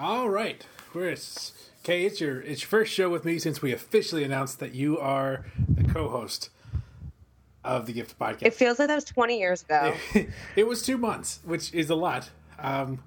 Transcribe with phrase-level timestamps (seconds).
[0.00, 0.64] All right,
[0.94, 1.16] we're
[1.82, 2.04] okay.
[2.04, 5.44] It's your it's your first show with me since we officially announced that you are
[5.68, 6.50] the co-host
[7.64, 8.42] of the Gift Podcast.
[8.42, 9.94] It feels like that was 20 years ago.
[10.56, 12.30] it was two months, which is a lot.
[12.60, 13.02] Um,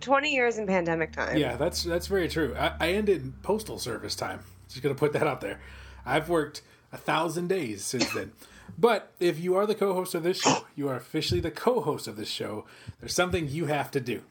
[0.00, 1.36] 20 years in pandemic time.
[1.36, 2.56] yeah, that's that's very true.
[2.58, 4.40] I, I ended postal service time.
[4.68, 5.60] Just gonna put that out there.
[6.04, 8.32] I've worked a thousand days since then.
[8.76, 12.16] But if you are the co-host of this show, you are officially the co-host of
[12.16, 12.64] this show.
[12.98, 14.22] There's something you have to do.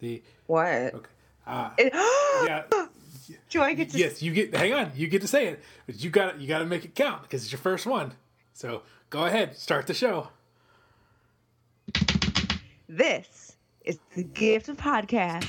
[0.00, 0.66] The What?
[0.66, 1.10] okay,
[1.46, 1.92] uh, It-
[2.46, 2.86] yeah,
[3.50, 4.54] Do I get to yes, you get.
[4.54, 6.94] Hang on, you get to say it, but you got you got to make it
[6.94, 8.12] count because it's your first one.
[8.54, 10.28] So go ahead, start the show.
[12.88, 15.46] This is the gift of podcast.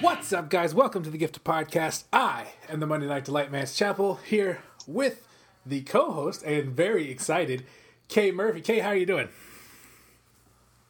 [0.00, 0.74] What's up, guys?
[0.74, 2.04] Welcome to the Gift of Podcast.
[2.12, 5.26] I am the Monday Night Delight Mance Chapel here with
[5.64, 7.64] the co-host and very excited,
[8.08, 8.60] Kay Murphy.
[8.60, 9.28] Kay, how are you doing?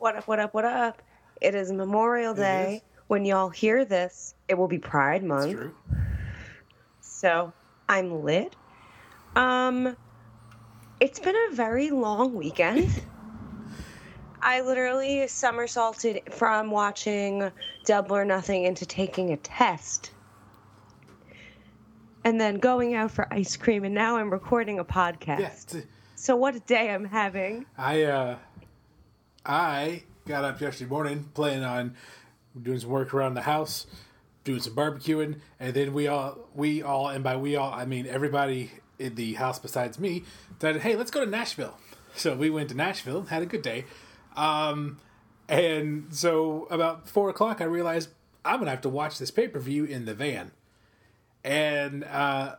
[0.03, 1.01] What up, what up, what up?
[1.41, 2.83] It is Memorial Day.
[2.85, 2.93] is.
[3.07, 5.71] When y'all hear this, it will be Pride Month.
[7.01, 7.53] So
[7.89, 8.57] I'm lit.
[9.37, 9.97] Um,
[10.99, 13.01] it's been a very long weekend.
[14.43, 17.53] I literally somersaulted from watching
[17.85, 20.11] Double or Nothing into taking a test.
[22.25, 25.39] And then going out for ice cream, and now I'm recording a podcast.
[25.39, 25.77] Yeah, it's-
[26.17, 27.67] So what a day I'm having.
[27.79, 28.37] I uh,
[29.45, 31.97] I got up yesterday morning planning on
[32.61, 33.87] doing some work around the house,
[34.45, 38.07] doing some barbecuing, and then we all we all and by we all I mean
[38.07, 40.25] everybody in the house besides me
[40.59, 41.77] decided, hey, let's go to Nashville.
[42.15, 43.87] So we went to Nashville, had a good day,
[44.37, 44.99] um,
[45.49, 48.11] and so about four o'clock I realized
[48.45, 50.51] I'm gonna have to watch this pay per view in the van,
[51.43, 52.57] and uh,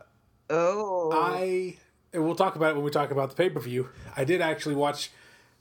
[0.50, 1.10] Oh.
[1.12, 1.76] I
[2.12, 3.88] and we'll talk about it when we talk about the pay per view.
[4.16, 5.10] I did actually watch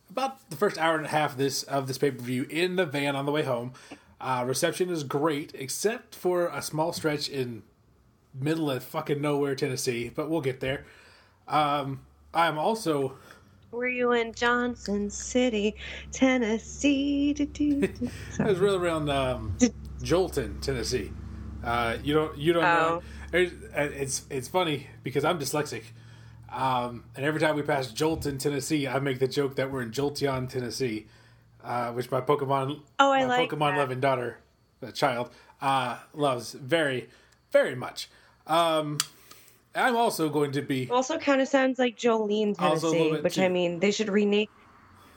[0.09, 2.75] about the first hour and a half of this of this pay per view in
[2.75, 3.73] the van on the way home.
[4.21, 7.63] Uh, reception is great, except for a small stretch in
[8.33, 10.09] middle of fucking nowhere, Tennessee.
[10.13, 10.85] But we'll get there.
[11.47, 12.01] Um,
[12.33, 13.17] I'm also
[13.71, 15.75] Were you in Johnson City,
[16.11, 17.33] Tennessee?
[18.39, 19.57] I was really around um,
[20.01, 21.11] Joelton, Tennessee.
[21.63, 23.01] Uh, you don't you don't know.
[23.33, 23.37] Oh.
[23.37, 25.83] Uh, It's it's funny because I'm dyslexic,
[26.53, 29.91] um, and every time we pass Joelton, Tennessee, I make the joke that we're in
[29.91, 31.07] Jolteon, Tennessee,
[31.63, 33.77] uh, which my Pokemon Oh, I my like Pokemon that.
[33.77, 34.37] loving daughter,
[34.79, 35.29] the child,
[35.61, 37.09] uh, loves very
[37.51, 38.09] very much.
[38.47, 38.97] Um,
[39.75, 43.43] I'm also going to be Also, kind of sounds like Jolene, Tennessee, which too.
[43.43, 44.47] I mean, they should rename.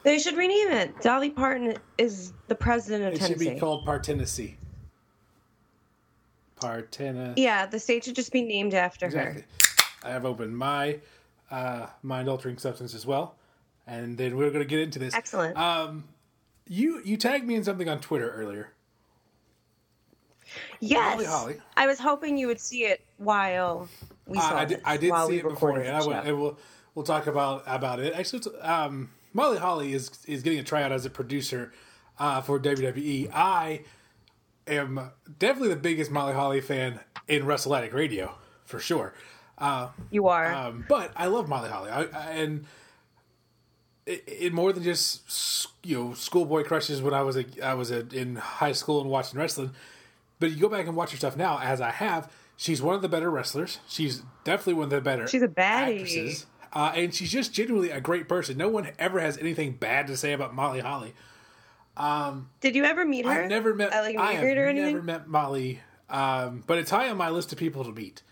[0.03, 1.00] They should rename it.
[1.03, 3.34] Dolly Parton is the president of Tennessee.
[3.34, 4.56] it should be called Partennessee.
[6.60, 7.34] Partena.
[7.36, 9.42] yeah, the state should just be named after Exactly.
[9.42, 10.08] her.
[10.08, 11.00] I have opened my
[11.51, 13.37] uh, mind altering substance as well,
[13.87, 15.15] and then we're going to get into this.
[15.15, 15.57] Excellent.
[15.57, 16.05] Um,
[16.67, 18.73] you you tagged me in something on Twitter earlier.
[20.81, 21.57] yes, Holly Holly.
[21.77, 23.89] I was hoping you would see it while
[24.27, 24.69] we Uh, saw I it.
[24.69, 26.25] did, I did see it recorded beforehand.
[26.25, 26.59] I and we'll
[26.95, 28.15] we'll talk about about it.
[28.15, 31.73] Actually, um, Molly Holly is is getting a tryout as a producer
[32.19, 33.31] uh, for WWE.
[33.33, 33.83] I
[34.67, 39.15] am definitely the biggest Molly Holly fan in Wrestletic Radio for sure.
[39.59, 40.53] Uh, You are.
[40.53, 42.67] Um, but I love Molly Holly, I, I, and
[44.05, 47.91] it, it more than just you know schoolboy crushes when I was a I was
[47.91, 49.71] a, in high school and watching wrestling.
[50.39, 52.31] But you go back and watch her stuff now, as I have.
[52.59, 53.81] She's one of the better wrestlers.
[53.89, 55.27] She's definitely one of the better.
[55.27, 56.00] She's a baddie.
[56.00, 56.47] actresses.
[56.72, 58.59] Uh, and she's just genuinely a great person.
[58.59, 61.15] No one ever has anything bad to say about Molly Holly.
[61.97, 63.31] Um, Did you ever meet her?
[63.31, 63.93] I've never met.
[63.93, 65.81] At, like, I have never met Molly,
[66.11, 68.22] um, but it's high on my list of people to meet.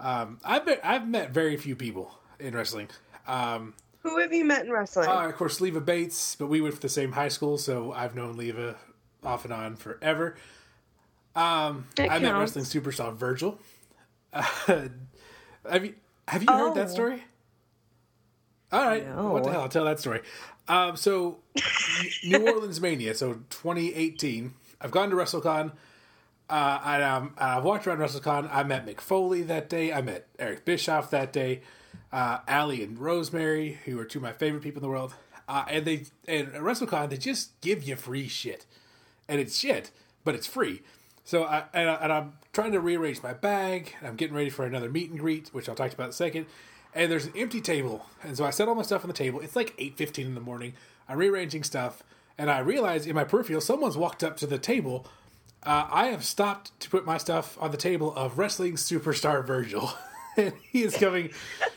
[0.00, 2.88] Um, I've met, I've met very few people in wrestling.
[3.26, 5.08] Um, Who have you met in wrestling?
[5.08, 8.14] uh, of course, Leva Bates, but we went to the same high school, so I've
[8.14, 8.76] known Leva
[9.24, 10.36] off and on forever.
[11.34, 12.56] Um, That I met counts.
[12.56, 13.58] wrestling superstar Virgil.
[14.32, 14.90] have
[15.84, 15.94] you
[16.28, 16.74] have you heard Oh.
[16.74, 17.24] that story?
[18.70, 19.32] All right, No.
[19.32, 19.62] what the hell?
[19.62, 20.20] I'll tell that story.
[20.68, 21.38] Um, so,
[22.24, 24.52] New Orleans Mania, so 2018.
[24.80, 25.72] I've gone to WrestleCon.
[26.50, 28.48] Uh, and, um, I've walked around WrestleCon.
[28.52, 29.92] I met Mick Foley that day.
[29.92, 31.60] I met Eric Bischoff that day.
[32.10, 35.14] Uh, Allie and Rosemary, who are two of my favorite people in the world.
[35.46, 38.66] Uh, and they and at WrestleCon they just give you free shit,
[39.26, 39.90] and it's shit,
[40.22, 40.82] but it's free.
[41.24, 43.94] So I and, I, and I'm trying to rearrange my bag.
[44.02, 46.46] I'm getting ready for another meet and greet, which I'll talk about in a second.
[46.94, 49.40] And there's an empty table, and so I set all my stuff on the table.
[49.40, 50.74] It's like eight fifteen in the morning.
[51.08, 52.02] I'm rearranging stuff,
[52.36, 55.06] and I realize in my peripheral someone's walked up to the table.
[55.62, 59.92] Uh, I have stopped to put my stuff on the table of wrestling superstar Virgil.
[60.36, 61.30] and he is coming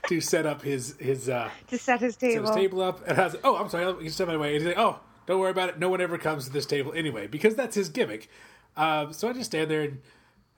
[0.07, 2.48] to set up his his uh to set his set table.
[2.48, 4.63] his table up, and I was like, "Oh, I'm sorry, you step my way." And
[4.63, 5.80] he's like, "Oh, don't worry about it.
[5.80, 8.30] No one ever comes to this table anyway, because that's his gimmick."
[8.78, 10.00] Um, so I just stand there and,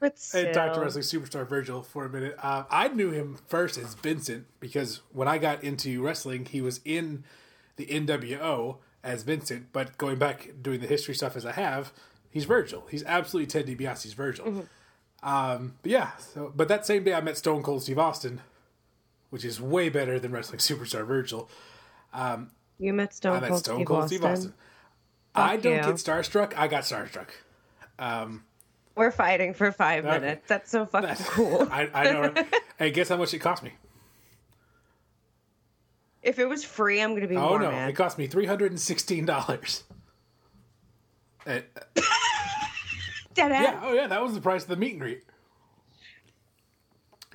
[0.02, 2.36] and talk to wrestling superstar Virgil for a minute.
[2.42, 6.80] Uh, I knew him first as Vincent because when I got into wrestling, he was
[6.86, 7.24] in
[7.78, 9.68] the NWO as Vincent.
[9.72, 11.92] But going back doing the history stuff as I have,
[12.33, 12.83] he's Virgil.
[12.89, 14.45] He's absolutely Ted DiBiase's Virgil.
[14.45, 15.27] Mm-hmm.
[15.27, 18.41] Um, but yeah, so but that same day I met Stone Cold Steve Austin,
[19.30, 21.50] which is way better than wrestling superstar Virgil.
[22.80, 24.18] You met Stone I met Cold, Stone Steve, Cold Austin.
[24.18, 24.53] Steve Austin.
[25.35, 25.81] I don't you.
[25.81, 26.53] get starstruck.
[26.57, 27.30] I got starstruck.
[28.95, 30.19] We're fighting for five Okay.
[30.19, 30.47] minutes.
[30.47, 31.68] That's so fucking cool.
[31.71, 32.21] I, I know.
[32.21, 32.45] right?
[32.77, 33.71] hey, guess how much it cost me?
[36.21, 37.89] if it was free, I'm gonna be Oh no, mad.
[37.89, 39.83] it cost me three hundred and sixteen dollars.
[43.33, 45.24] Dead yeah, oh yeah, that was the price of the meet and greet.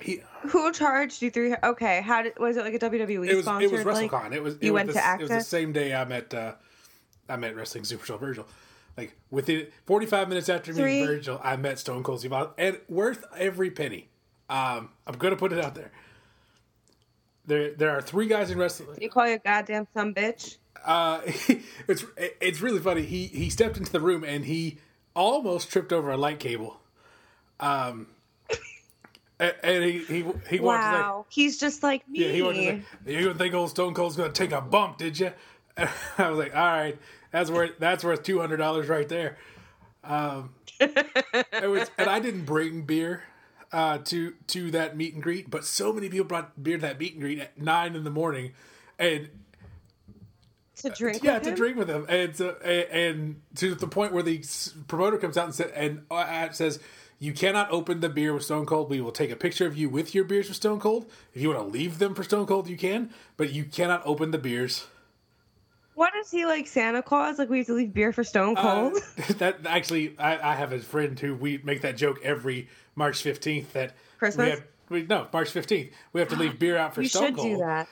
[0.01, 1.55] He, Who charged you three?
[1.61, 3.71] Okay, how did was it like a WWE it was sponsored?
[3.71, 4.33] it was like, WrestleCon.
[4.33, 6.33] it was it you was went the, to It was the same day I met
[6.33, 6.53] uh,
[7.27, 8.47] I met wrestling superstar Virgil.
[8.97, 12.79] Like within forty five minutes after meeting Virgil, I met Stone Cold Steve Austin, and
[12.87, 14.09] worth every penny.
[14.49, 15.91] Um, I'm gonna put it out there.
[17.45, 18.97] There there are three guys in wrestling.
[19.01, 20.57] you call you a goddamn some bitch?
[20.85, 21.21] uh,
[21.87, 23.03] it's it's really funny.
[23.03, 24.77] He he stepped into the room and he
[25.19, 26.79] almost tripped over a light cable.
[27.59, 28.07] Um,
[29.39, 32.25] and, and he he he walked like, Wow, he's just like me.
[32.25, 35.19] yeah, he walked like, you didn't think old Stone Cold's gonna take a bump, did
[35.19, 35.31] you?
[35.77, 36.97] And I was like, all right,
[37.31, 39.37] that's worth that's worth two hundred dollars right there.
[40.03, 40.49] Um,
[40.79, 43.23] it was, and I didn't bring beer
[43.71, 46.99] uh, to to that meet and greet, but so many people brought beer to that
[46.99, 48.51] meet and greet at nine in the morning,
[48.97, 49.29] and
[50.79, 51.23] to drink.
[51.23, 51.55] yeah, with to him?
[51.55, 54.43] drink with them, and so, and, to the point where the
[54.87, 56.79] promoter comes out and, sa- and uh, says,
[57.19, 58.89] "You cannot open the beer with Stone Cold.
[58.89, 61.09] We will take a picture of you with your beers with Stone Cold.
[61.33, 64.31] If you want to leave them for Stone Cold, you can, but you cannot open
[64.31, 64.87] the beers."
[65.95, 67.37] What is he like Santa Claus?
[67.37, 68.97] Like we have to leave beer for Stone Uh, Cold?
[69.39, 73.73] that actually, I, I have a friend who we make that joke every March fifteenth.
[73.73, 74.45] That Christmas?
[74.45, 75.91] We have, we, no, March fifteenth.
[76.13, 77.47] We have to leave beer out for you Stone should Cold.
[77.47, 77.87] do that.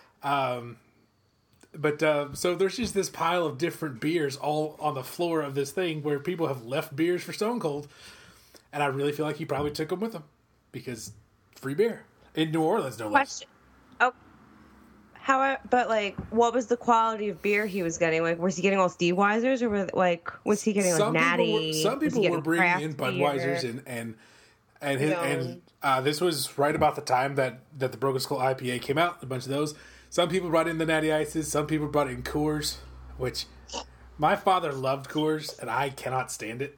[1.77, 5.55] But uh, so there's just this pile of different beers all on the floor of
[5.55, 7.87] this thing where people have left beers for Stone Cold,
[8.73, 10.23] and I really feel like he probably took them with him
[10.71, 11.13] because
[11.55, 13.11] free beer in New Orleans, no less.
[13.13, 13.47] Question.
[14.01, 14.13] Oh,
[15.13, 15.57] how?
[15.69, 18.23] But like, what was the quality of beer he was getting?
[18.23, 21.13] Like, was he getting all Steve Weisers, or were, like, was he getting like Some
[21.13, 21.45] natty?
[21.45, 22.93] people were, some people were bringing in?
[22.95, 24.15] Budweisers and and
[24.81, 28.39] and his, and uh, this was right about the time that that the Broken Skull
[28.39, 29.21] IPA came out.
[29.21, 29.75] A bunch of those.
[30.09, 31.49] Some people brought in the Natty Ices.
[31.51, 32.77] Some people brought in Coors,
[33.17, 33.45] which
[34.17, 36.77] my father loved Coors, and I cannot stand it.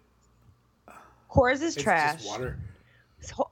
[1.31, 2.15] Coors is It's trash.
[2.17, 2.57] just water.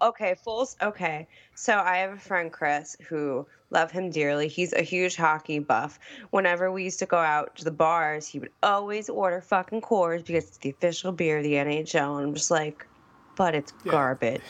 [0.01, 0.67] Okay, full.
[0.81, 4.47] Okay, so I have a friend Chris who love him dearly.
[4.47, 5.99] He's a huge hockey buff.
[6.31, 10.25] Whenever we used to go out to the bars, he would always order fucking Coors
[10.25, 12.17] because it's the official beer of the NHL.
[12.17, 12.87] And I'm just like,
[13.35, 13.91] but it's Yeah.
[13.91, 14.41] garbage.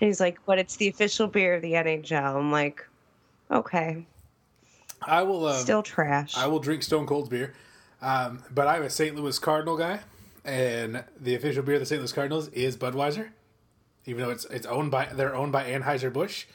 [0.00, 2.36] And he's like, but it's the official beer of the NHL.
[2.36, 2.86] I'm like,
[3.50, 4.06] okay,
[5.06, 5.46] I will.
[5.46, 6.36] Um, still trash.
[6.36, 7.54] I will drink Stone Cold beer,
[8.00, 9.16] um, but I'm a St.
[9.16, 10.00] Louis Cardinal guy,
[10.44, 12.00] and the official beer of the St.
[12.00, 13.30] Louis Cardinals is Budweiser,
[14.06, 16.46] even though it's it's owned by they're owned by Anheuser Busch.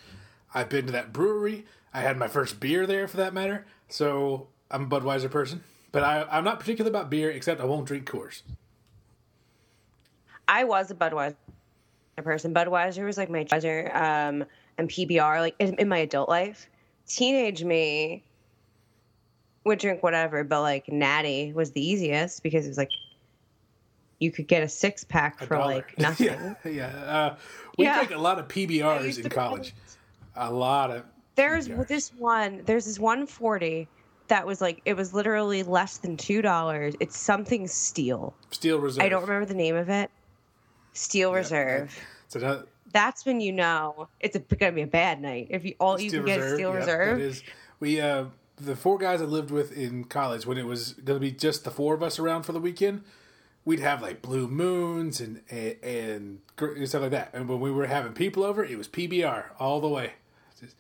[0.54, 1.66] I've been to that brewery.
[1.94, 3.66] I had my first beer there, for that matter.
[3.90, 7.86] So I'm a Budweiser person, but I, I'm not particular about beer, except I won't
[7.86, 8.42] drink Coors.
[10.48, 11.36] I was a Budweiser
[12.18, 12.54] person.
[12.54, 14.46] Budweiser was like my Budweiser um,
[14.78, 16.70] and PBR, like in, in my adult life.
[17.08, 18.24] Teenage me
[19.68, 22.90] would drink whatever, but like Natty was the easiest because it was like
[24.20, 25.76] you could get a six pack for Dollar.
[25.76, 26.26] like nothing.
[26.28, 26.88] yeah, yeah.
[26.88, 27.36] Uh,
[27.78, 27.96] we Yeah.
[27.96, 29.76] drank a lot of PBRs in college.
[30.36, 31.04] A lot of.
[31.36, 31.88] There's PBRs.
[31.88, 32.64] this one.
[32.66, 33.88] There's this 140
[34.28, 36.96] that was like it was literally less than two dollars.
[37.00, 38.34] It's something steel.
[38.52, 39.04] Steel Reserve.
[39.04, 40.10] I don't remember the name of it.
[40.94, 41.96] Steel Reserve.
[42.26, 45.76] It's another, That's when you know it's a, gonna be a bad night if you
[45.80, 47.20] all you can get is Steel Reserve.
[47.20, 47.44] That is,
[47.80, 48.26] we uh,
[48.60, 51.64] the four guys I lived with in college when it was going to be just
[51.64, 53.04] the four of us around for the weekend.
[53.66, 57.32] We'd have like blue moons and and, and stuff like that.
[57.34, 60.14] And when we were having people over, it was PBR all the way.
[60.60, 60.76] Just,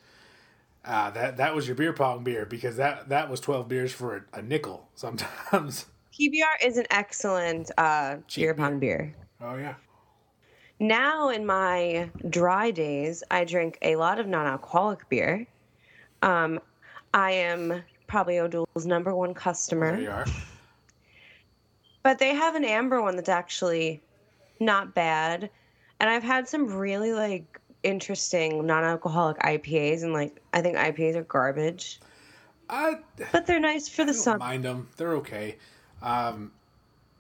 [0.85, 4.27] uh, that that was your beer pong beer because that that was twelve beers for
[4.33, 5.85] a, a nickel sometimes.
[6.19, 9.15] PBR is an excellent uh, beer pong beer.
[9.41, 9.75] Oh yeah,
[10.79, 15.47] Now, in my dry days, I drink a lot of non-alcoholic beer.
[16.21, 16.59] Um,
[17.17, 19.91] I am probably O'Doul's number one customer.
[19.93, 20.25] there you are.
[22.03, 24.01] but they have an amber one that's actually
[24.59, 25.49] not bad
[25.99, 31.23] and i've had some really like interesting non-alcoholic IPAs, and like I think IPAs are
[31.23, 31.99] garbage,
[32.69, 32.95] I
[33.31, 34.39] but they're nice for the don't summer.
[34.39, 34.87] mind them.
[34.97, 35.55] They're okay.
[36.01, 36.51] Um,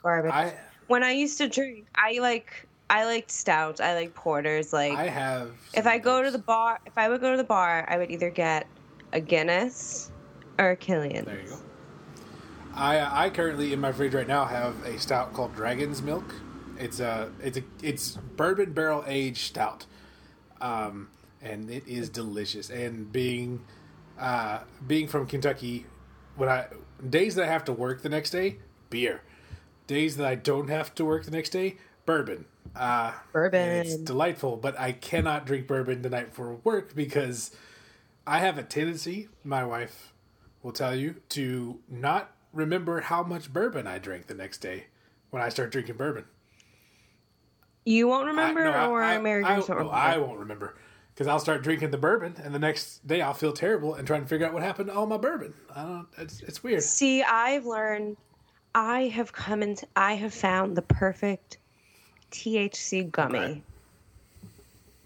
[0.01, 0.31] Garbage.
[0.31, 0.53] I
[0.87, 3.79] when I used to drink, I like I liked stouts.
[3.79, 4.73] I like porters.
[4.73, 5.51] Like I have.
[5.73, 8.11] if I go to the bar, if I would go to the bar, I would
[8.11, 8.67] either get
[9.13, 10.11] a Guinness
[10.59, 11.25] or a Killian.
[11.25, 11.57] There you go.
[12.73, 16.35] I I currently in my fridge right now have a stout called Dragon's Milk.
[16.79, 19.85] It's a it's a it's bourbon barrel aged stout,
[20.61, 21.09] um,
[21.41, 22.69] and it is delicious.
[22.69, 23.65] And being
[24.19, 25.85] uh, being from Kentucky,
[26.35, 26.67] when I
[27.09, 28.57] days that I have to work the next day,
[28.89, 29.21] beer.
[29.87, 32.45] Days that I don't have to work the next day, bourbon.
[32.75, 33.69] Uh, Bourbon.
[33.69, 37.51] it's delightful, but I cannot drink bourbon the night before work because
[38.27, 40.13] I have a tendency, my wife
[40.61, 44.87] will tell you, to not remember how much bourbon I drank the next day
[45.29, 46.25] when I start drinking bourbon.
[47.85, 49.93] You won't I- remember, no, I- or I, Mary I, no, remember.
[49.93, 50.75] I won't remember
[51.13, 54.23] because I'll start drinking the bourbon, and the next day I'll feel terrible and trying
[54.23, 55.53] to figure out what happened to all my bourbon.
[55.73, 56.07] I don't.
[56.17, 56.83] It's it's weird.
[56.83, 58.17] See, I've learned.
[58.75, 59.87] I have come into.
[59.95, 61.59] I have found the perfect
[62.31, 63.39] THC gummy.
[63.39, 63.61] Okay.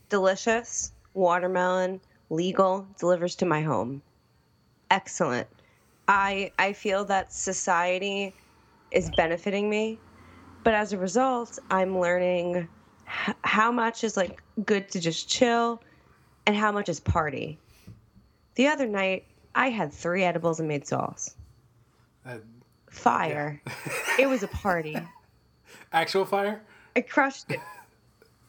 [0.10, 2.02] Delicious, watermelon,
[2.32, 4.02] legal, delivers to my home.
[4.90, 5.48] Excellent.
[6.08, 8.34] I I feel that society
[8.92, 10.00] is benefiting me,
[10.64, 12.68] but as a result, I'm learning
[13.08, 15.82] h- how much is like good to just chill,
[16.48, 17.60] and how much is party.
[18.56, 21.36] The other night, I had three edibles and made sauce.
[22.26, 22.38] Uh,
[22.90, 23.62] Fire.
[24.20, 24.98] it was a party.
[25.94, 26.62] actual fire.
[26.96, 27.62] I crushed it.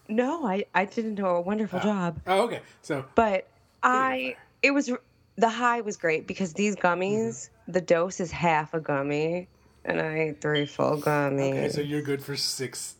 [0.08, 2.20] No, I, I didn't do a wonderful job.
[2.26, 2.60] Oh, okay.
[2.82, 3.46] So But
[3.82, 4.90] I, it was,
[5.36, 9.48] the high was great because these gummies, the dose is half a gummy,
[9.84, 11.50] and I ate three full gummies.
[11.50, 12.96] okay, so you're good for six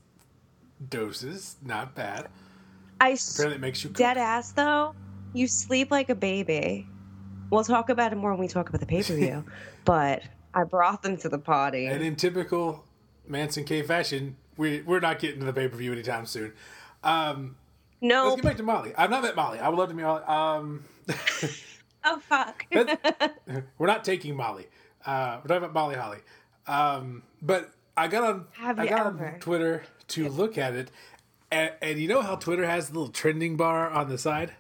[0.89, 1.57] doses.
[1.63, 2.29] Not bad.
[3.01, 3.97] I Apparently, it makes you cook.
[3.97, 4.95] dead ass though,
[5.33, 6.87] you sleep like a baby.
[7.51, 9.45] We'll talk about it more when we talk about the pay per view.
[9.85, 10.23] but
[10.55, 11.87] I brought them to the party.
[11.87, 12.85] And in typical
[13.27, 16.53] Mance and Kay fashion, we we're not getting to the pay per view anytime soon.
[17.03, 17.57] Um,
[18.03, 18.93] no, let's get back to Molly.
[18.97, 19.59] I've not met Molly.
[19.59, 20.23] I would love to meet Molly.
[20.25, 20.85] Um,
[22.05, 22.67] oh fuck.
[23.79, 24.67] We're not taking Molly.
[25.07, 26.19] Uh, we're talking about Molly Holly.
[26.67, 29.27] Um, but I got on Have I got ever?
[29.35, 30.91] on Twitter to look at it,
[31.51, 34.53] and, and you know how Twitter has the little trending bar on the side.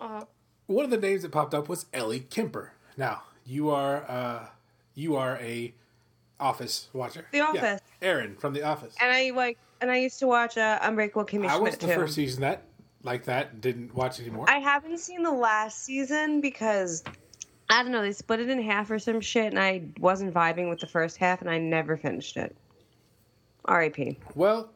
[0.00, 0.22] Uh,
[0.66, 2.72] One of the names that popped up was Ellie Kemper.
[2.96, 4.46] Now you are uh,
[4.94, 5.74] you are a
[6.40, 7.26] Office watcher.
[7.32, 7.80] The Yeah, Office.
[8.02, 8.94] Erin from The Office.
[9.00, 11.88] and I like, and I used to watch uh, Unbreakable Kimmy I Schmidt watched the
[11.88, 11.94] too.
[11.94, 12.62] first season that
[13.02, 13.60] like that.
[13.60, 14.46] Didn't watch anymore.
[14.48, 17.04] I haven't seen the last season because
[17.68, 20.70] I don't know they split it in half or some shit, and I wasn't vibing
[20.70, 22.56] with the first half, and I never finished it.
[23.66, 24.18] R.I.P.
[24.34, 24.70] well,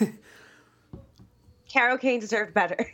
[1.68, 2.92] Carol Kane deserved better.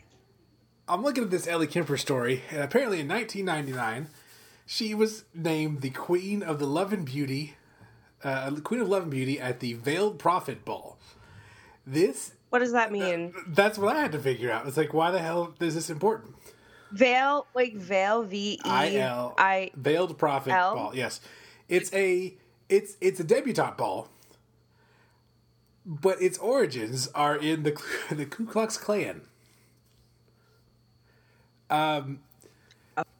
[0.88, 4.09] I'm looking at this Ellie Kemper story, and apparently in 1999,
[4.64, 7.56] she was named the Queen of the Love and Beauty,
[8.25, 10.97] uh, Queen of Love and Beauty at the Veiled Prophet Ball.
[11.86, 13.34] This, What does that mean?
[13.48, 14.66] that's what I had to figure out.
[14.66, 16.34] It's like, why the hell is this important?
[16.92, 19.70] Veil, like Veil, V E I L I.
[19.74, 20.74] Veiled Prophet L?
[20.74, 20.94] Ball.
[20.94, 21.20] Yes,
[21.68, 22.34] it's a
[22.68, 24.08] it's it's a debutante ball,
[25.86, 29.22] but its origins are in the the Ku Klux Klan.
[31.70, 32.20] Um,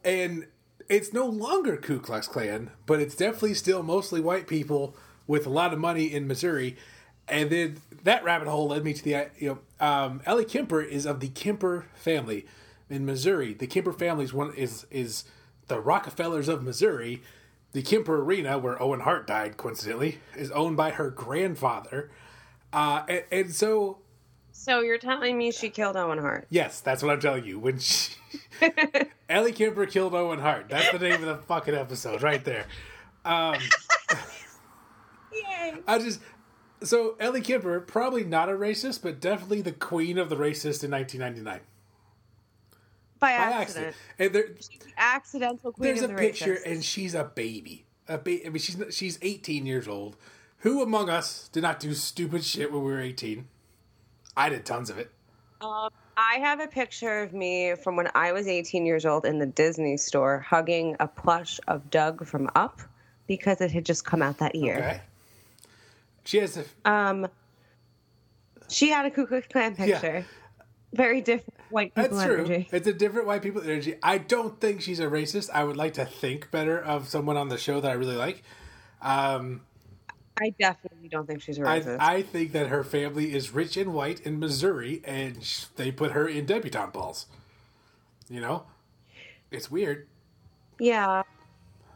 [0.03, 0.45] and
[0.87, 5.49] it's no longer Ku Klux Klan, but it's definitely still mostly white people with a
[5.49, 6.77] lot of money in Missouri.
[7.27, 11.05] And then that rabbit hole led me to the you know um, Ellie Kemper is
[11.05, 12.45] of the Kemper family
[12.89, 13.53] in Missouri.
[13.53, 15.23] The Kemper family is one is is
[15.67, 17.21] the Rockefellers of Missouri.
[17.71, 22.11] The Kemper Arena, where Owen Hart died, coincidentally, is owned by her grandfather.
[22.71, 23.97] Uh, and, and so
[24.51, 26.45] So you're telling me she killed Owen Hart?
[26.51, 27.57] Yes, that's what I'm telling you.
[27.57, 28.13] When she,
[29.29, 30.69] Ellie Kemper killed Owen Hart.
[30.69, 32.65] That's the name of the fucking episode right there.
[33.25, 33.55] Um,
[35.33, 35.73] Yay!
[35.87, 36.19] I just
[36.83, 40.91] so Ellie Kemper probably not a racist, but definitely the queen of the racist in
[40.91, 41.59] 1999
[43.19, 43.61] By by accident.
[43.61, 43.95] accident.
[44.19, 44.45] And there,
[44.97, 46.71] Accidental queen there's a the picture, racists.
[46.71, 47.85] and she's a baby.
[48.07, 50.17] A ba- I mean, she's she's 18 years old.
[50.59, 53.47] Who among us did not do stupid shit when we were 18?
[54.35, 55.11] I did tons of it.
[55.61, 59.39] Um, I have a picture of me from when I was 18 years old in
[59.39, 62.81] the Disney store hugging a plush of Dug from Up
[63.27, 64.77] because it had just come out that year.
[64.77, 65.01] Okay.
[66.23, 67.27] She has a Um,
[68.69, 70.17] she had a Ku Klux Klan picture.
[70.19, 70.23] Yeah.
[70.93, 72.45] Very different white people That's true.
[72.45, 72.69] energy.
[72.71, 73.95] It's a different white people energy.
[74.03, 75.49] I don't think she's a racist.
[75.51, 78.43] I would like to think better of someone on the show that I really like.
[79.01, 79.61] Um,
[80.39, 81.97] I definitely don't think she's a racist.
[81.99, 86.11] I think that her family is rich and white in Missouri, and sh- they put
[86.11, 87.25] her in debutante balls.
[88.29, 88.63] You know,
[89.51, 90.07] it's weird.
[90.79, 91.23] yeah,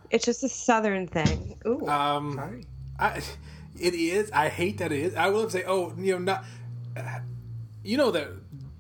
[0.09, 1.57] it's just a southern thing.
[1.67, 2.63] Ooh, Um, sorry.
[2.99, 3.21] I,
[3.79, 4.31] it is.
[4.31, 5.15] I hate that it is.
[5.15, 6.45] I will say, oh, you know, not.
[7.83, 8.29] You know that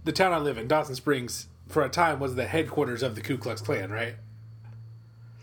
[0.03, 3.21] the town I live in, Dawson Springs, for a time was the headquarters of the
[3.21, 4.15] Ku Klux Klan, right?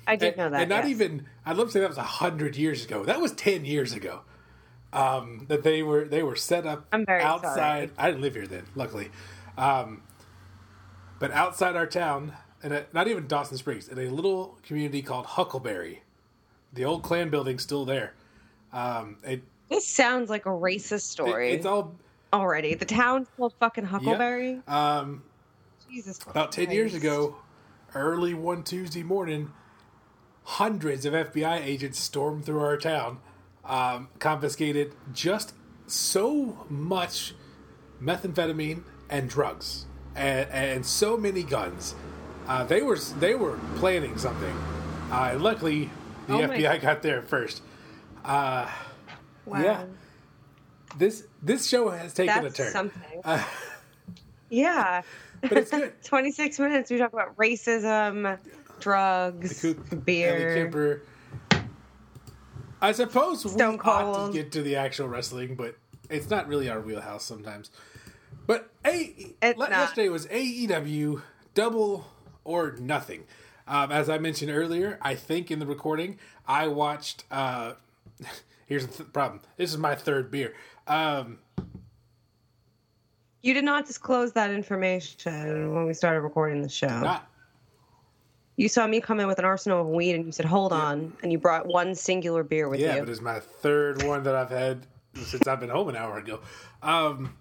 [0.06, 0.60] I did and, know that.
[0.62, 0.90] and not yes.
[0.90, 1.26] even.
[1.46, 3.04] I'd love to say that was a hundred years ago.
[3.04, 4.20] That was ten years ago.
[4.92, 7.54] Um, that they were they were set up I'm very outside.
[7.54, 7.90] sorry.
[7.98, 9.10] I didn't live here then, luckily.
[9.56, 10.02] Um,
[11.18, 12.32] but outside our town,
[12.62, 16.02] and not even Dawson Springs, in a little community called Huckleberry,
[16.72, 18.14] the old Klan building's still there.
[18.74, 21.94] Um, it, This sounds like a racist story it's all
[22.32, 22.74] already.
[22.74, 24.60] The town's called fucking Huckleberry.
[24.66, 25.22] um,
[25.88, 26.18] Jesus.
[26.26, 27.36] about 10 years ago,
[27.94, 29.52] early one Tuesday morning,
[30.42, 33.20] hundreds of FBI agents stormed through our town,
[33.64, 35.54] um, confiscated just
[35.86, 37.34] so much
[38.02, 41.94] methamphetamine and drugs, and, and so many guns.
[42.48, 44.54] Uh, they were they were planning something.
[45.10, 45.90] Uh, luckily,
[46.26, 47.62] the Oh FBI got there first.
[48.24, 49.62] Wow.
[49.62, 49.84] Yeah.
[50.96, 53.20] This this show has taken That's a turn, something.
[53.24, 53.44] Uh,
[54.48, 55.02] yeah.
[55.42, 55.92] but it's good.
[56.04, 56.90] 26 minutes.
[56.90, 58.38] We talk about racism,
[58.80, 61.02] drugs, Coop, beer.
[62.80, 64.32] I suppose Stone we ought Cold.
[64.32, 65.76] to get to the actual wrestling, but
[66.10, 67.70] it's not really our wheelhouse sometimes.
[68.46, 71.22] But a It's yesterday was AEW
[71.54, 72.06] Double
[72.44, 73.24] or Nothing.
[73.66, 77.24] Um, as I mentioned earlier, I think in the recording I watched.
[77.30, 77.74] Uh,
[78.66, 79.40] here's the th- problem.
[79.56, 80.54] This is my third beer.
[80.86, 81.38] Um,
[83.42, 86.88] You did not disclose that information when we started recording the show.
[86.88, 87.28] not
[88.56, 91.12] You saw me come in with an arsenal of weed and you said, hold on.
[91.22, 92.94] And you brought one singular beer with yeah, you.
[92.94, 96.18] Yeah, but it's my third one that I've had since I've been home an hour
[96.18, 96.40] ago.
[96.82, 97.36] Um,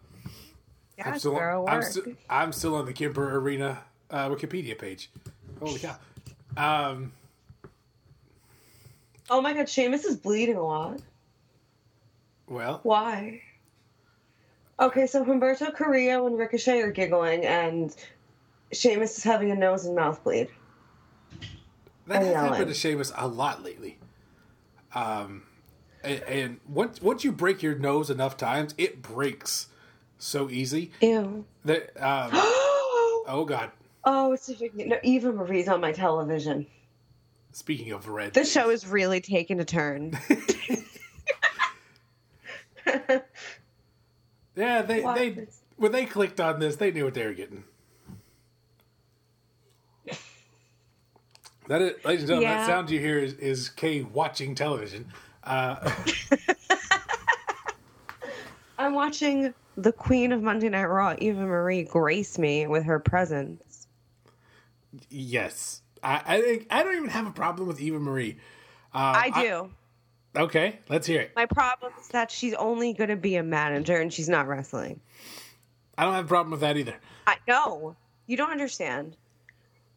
[0.98, 1.84] yeah, I'm still, thorough I'm,
[2.30, 3.80] I'm still on the Kemper Arena
[4.12, 5.10] uh, Wikipedia page.
[5.60, 5.96] Holy cow!
[6.56, 7.12] Um,
[9.30, 11.02] oh my god, Sheamus is bleeding a lot.
[12.48, 13.42] well, Why?
[14.80, 17.96] Okay, so Humberto Carrillo and Ricochet are giggling, and
[18.72, 20.50] Sheamus is having a nose and mouth bleed.
[22.08, 23.98] that has happened to Sheamus a lot lately.
[24.96, 25.44] Um,
[26.04, 29.68] and, and once once you break your nose enough times, it breaks
[30.18, 31.46] so easy Ew.
[31.66, 33.72] that um, oh, god.
[34.06, 36.66] oh it's a big no, Eva Marie's on my television.
[37.54, 40.18] Speaking of red, This show is really taking a turn.
[44.56, 45.16] yeah, they What?
[45.16, 47.64] they when they clicked on this, they knew what they were getting.
[51.68, 52.58] That is, ladies and gentlemen, Yeah.
[52.58, 55.08] that sound you hear is, is Kay watching television.
[55.44, 55.78] Uh,
[58.78, 63.88] I'm watching the Queen of Monday Night Raw, Eva Marie, grace me with her presence.
[65.10, 68.38] yes, I, I think I don't even have a problem with Eva Marie.
[68.94, 69.70] Uh, I do.
[70.36, 71.32] okay, let's hear it.
[71.36, 75.00] My problem is that she's only going to be a manager and she's not wrestling.
[75.98, 76.96] I don't have a problem with that either.
[77.28, 77.96] I no,
[78.28, 79.16] you don't understand.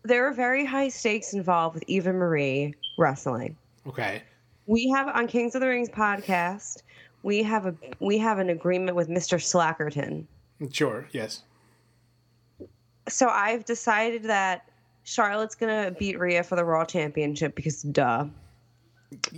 [0.03, 3.57] There are very high stakes involved with Eva Marie wrestling.
[3.87, 4.23] Okay,
[4.67, 6.83] We have on Kings of the Rings podcast.
[7.23, 9.39] We have a we have an agreement with Mr.
[9.39, 10.25] Slackerton.
[10.73, 11.43] sure, yes.
[13.09, 14.69] So I've decided that
[15.07, 18.27] Charlotte's gonna beat Rhea for the Raw Championship because duh.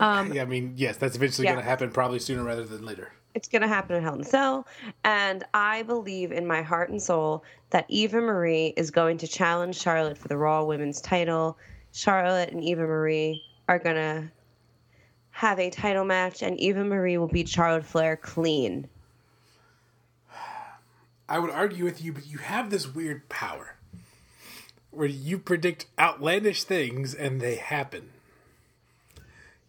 [0.00, 1.52] Um, yeah, I mean, yes, that's eventually yeah.
[1.52, 3.12] going to happen, probably sooner rather than later.
[3.34, 4.66] it's going to happen in Hell in a Cell.
[5.04, 9.78] And I believe in my heart and soul that Eva Marie is going to challenge
[9.78, 11.58] Charlotte for the Raw Women's title.
[11.92, 14.30] Charlotte and Eva Marie are going to
[15.32, 18.88] have a title match, and Eva Marie will beat Charlotte Flair clean.
[21.28, 23.77] I would argue with you, but you have this weird power
[24.90, 28.10] where you predict outlandish things and they happen.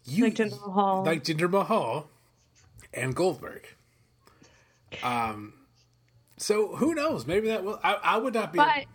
[0.04, 1.04] You, Like Jinder Mahal.
[1.04, 2.08] like Jinder Mahal
[2.94, 3.66] and Goldberg.
[5.02, 5.52] Um,
[6.36, 7.26] so who knows?
[7.26, 7.78] Maybe that will.
[7.84, 8.56] I, I would not be.
[8.58, 8.86] But-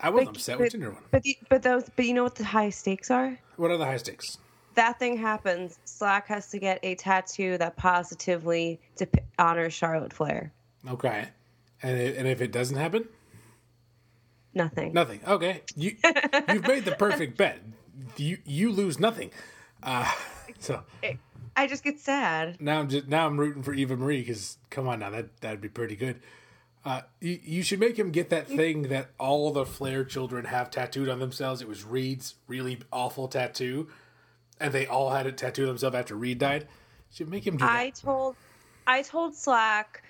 [0.00, 1.02] I wasn't But, upset with but, Jinder one.
[1.10, 3.38] but, the, but those, but you know what the high stakes are?
[3.56, 4.38] What are the high stakes?
[4.76, 5.78] That thing happens.
[5.84, 10.52] Slack has to get a tattoo that positively dep- honors Charlotte Flair.
[10.88, 11.28] Okay,
[11.82, 13.06] and it, and if it doesn't happen,
[14.54, 14.92] Nothing.
[14.92, 15.20] nothing.
[15.26, 15.96] Okay, you
[16.52, 17.60] you've made the perfect bet.
[18.16, 19.30] You you lose nothing.
[19.82, 20.10] Uh,
[20.58, 20.82] so
[21.56, 22.60] I just get sad.
[22.60, 25.60] now I'm just now I'm rooting for Eva Marie because come on now that that'd
[25.60, 26.20] be pretty good.
[26.84, 30.70] Uh, you, you should make him get that thing that all the Flair children have
[30.70, 31.60] tattooed on themselves.
[31.60, 33.88] It was Reid's really awful tattoo,
[34.58, 36.66] and they all had it tattooed themselves after Reed died.
[37.12, 38.36] Should make him do I told
[38.86, 40.02] I told Slack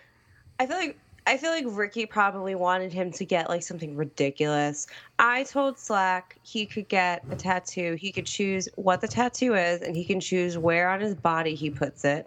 [0.60, 4.86] I feel like I feel like Ricky probably wanted him to get like something ridiculous.
[5.18, 7.98] I told Slack he could get a tattoo.
[8.00, 11.54] He could choose what the tattoo is and he can choose where on his body
[11.54, 12.26] he puts it.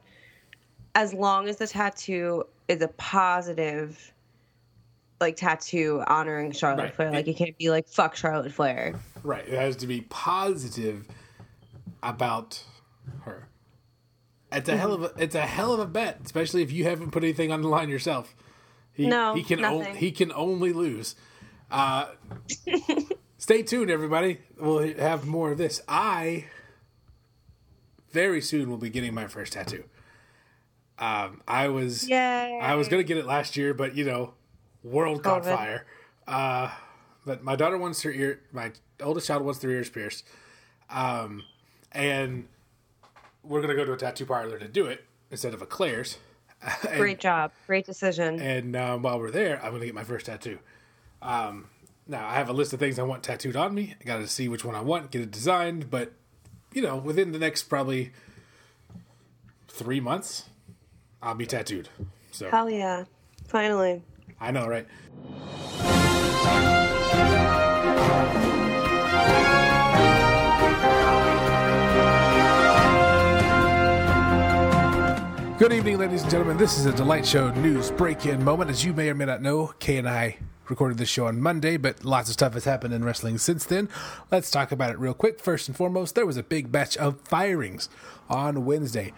[0.93, 4.13] As long as the tattoo is a positive
[5.19, 6.93] like tattoo honoring Charlotte Right.
[6.93, 7.11] Flair.
[7.11, 8.93] Like it can't be like fuck Charlotte Flair.
[9.23, 9.47] Right.
[9.47, 11.07] It has to be positive
[12.03, 12.63] about
[13.21, 13.47] her.
[14.51, 17.09] It's a hell of a it's a hell of a bet, especially if you haven't
[17.09, 18.35] put anything on the line yourself.
[18.93, 21.15] He, No, he can he can only lose.
[21.69, 22.07] Uh,
[23.37, 24.39] stay tuned, everybody.
[24.59, 25.81] We'll have more of this.
[25.87, 26.45] I
[28.11, 29.85] very soon will be getting my first tattoo.
[30.99, 32.59] Um, I was Yay.
[32.61, 34.33] I was gonna get it last year, but you know,
[34.83, 35.55] world caught COVID.
[35.55, 35.85] fire.
[36.27, 36.69] Uh,
[37.25, 38.41] but my daughter wants her ear.
[38.51, 40.25] My oldest child wants their ears pierced,
[40.89, 41.43] um,
[41.91, 42.47] and
[43.43, 46.17] we're gonna go to a tattoo parlor to do it instead of a Claire's.
[46.89, 47.51] and, Great job.
[47.67, 48.39] Great decision.
[48.39, 50.59] And um, while we're there, I'm gonna get my first tattoo.
[51.21, 51.67] Um,
[52.07, 53.95] now I have a list of things I want tattooed on me.
[53.99, 55.89] I got to see which one I want, get it designed.
[55.89, 56.13] But
[56.73, 58.11] you know, within the next probably
[59.67, 60.45] three months,
[61.21, 61.89] I'll be tattooed.
[62.31, 63.05] So Hell yeah.
[63.47, 64.03] Finally.
[64.39, 64.87] I know, right?
[75.61, 76.57] Good evening, ladies and gentlemen.
[76.57, 78.71] This is a Delight Show news break in moment.
[78.71, 81.77] As you may or may not know, Kay and I recorded this show on Monday,
[81.77, 83.87] but lots of stuff has happened in wrestling since then.
[84.31, 85.39] Let's talk about it real quick.
[85.39, 87.89] First and foremost, there was a big batch of firings
[88.27, 89.13] on Wednesday.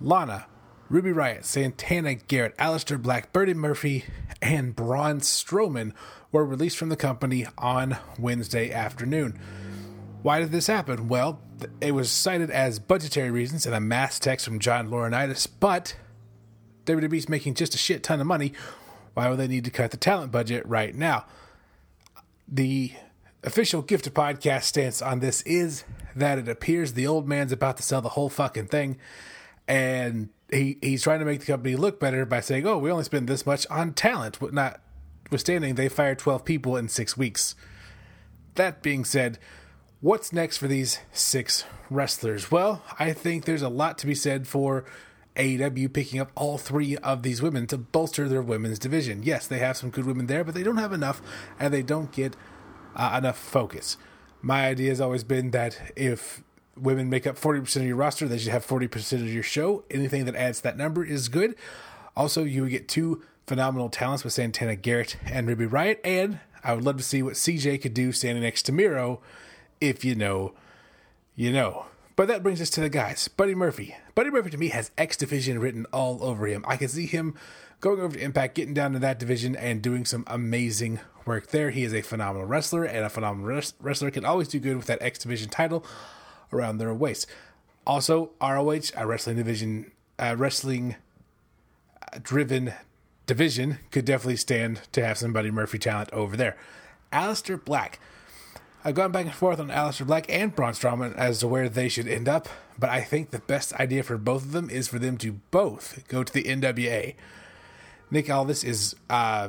[0.00, 0.46] Lana,
[0.88, 4.06] Ruby Riott, Santana Garrett, Aleister Black, Buddy Murphy,
[4.40, 5.92] and Braun Strowman
[6.32, 9.38] were released from the company on Wednesday afternoon.
[10.26, 11.06] Why did this happen?
[11.06, 11.40] Well,
[11.80, 15.94] it was cited as budgetary reasons in a mass text from John Laurinaitis, but
[16.84, 18.52] WWE's making just a shit ton of money.
[19.14, 21.26] Why would they need to cut the talent budget right now?
[22.48, 22.90] The
[23.44, 25.84] official Gift of Podcast stance on this is
[26.16, 28.98] that it appears the old man's about to sell the whole fucking thing,
[29.68, 33.04] and he he's trying to make the company look better by saying, "Oh, we only
[33.04, 37.54] spend this much on talent." Notwithstanding, they fired twelve people in six weeks.
[38.56, 39.38] That being said,
[40.06, 42.48] what's next for these six wrestlers?
[42.48, 44.84] Well, I think there's a lot to be said for
[45.34, 49.24] AEW picking up all three of these women to bolster their women's division.
[49.24, 51.20] Yes, they have some good women there, but they don't have enough,
[51.58, 52.36] and they don't get
[52.94, 53.96] uh, enough focus.
[54.40, 56.44] My idea has always been that if
[56.76, 59.82] women make up 40% of your roster, they should have 40% of your show.
[59.90, 61.56] Anything that adds that number is good.
[62.16, 66.74] Also, you would get two phenomenal talents with Santana Garrett and Ruby Riott, and I
[66.74, 69.20] would love to see what CJ could do standing next to Miro.
[69.80, 70.54] If you know,
[71.34, 71.86] you know.
[72.16, 73.28] But that brings us to the guys.
[73.28, 73.94] Buddy Murphy.
[74.14, 76.64] Buddy Murphy to me has X Division written all over him.
[76.66, 77.34] I can see him
[77.80, 81.70] going over to Impact, getting down to that division, and doing some amazing work there.
[81.70, 84.86] He is a phenomenal wrestler, and a phenomenal wres- wrestler can always do good with
[84.86, 85.84] that X Division title
[86.52, 87.26] around their waist.
[87.86, 90.96] Also, ROH, a wrestling division, uh, wrestling
[92.12, 92.72] uh, driven
[93.26, 96.56] division, could definitely stand to have some Buddy Murphy talent over there.
[97.12, 98.00] Aleister Black.
[98.86, 101.88] I've gone back and forth on Aleister Black and Braun Strowman as to where they
[101.88, 105.00] should end up, but I think the best idea for both of them is for
[105.00, 107.16] them to both go to the NWA.
[108.12, 109.48] Nick Aldis is uh,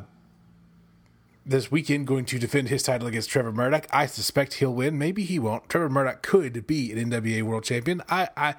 [1.45, 3.85] this weekend going to defend his title against Trevor Murdoch.
[3.91, 4.97] I suspect he'll win.
[4.97, 5.69] Maybe he won't.
[5.69, 8.01] Trevor Murdoch could be an NWA World Champion.
[8.09, 8.55] I, I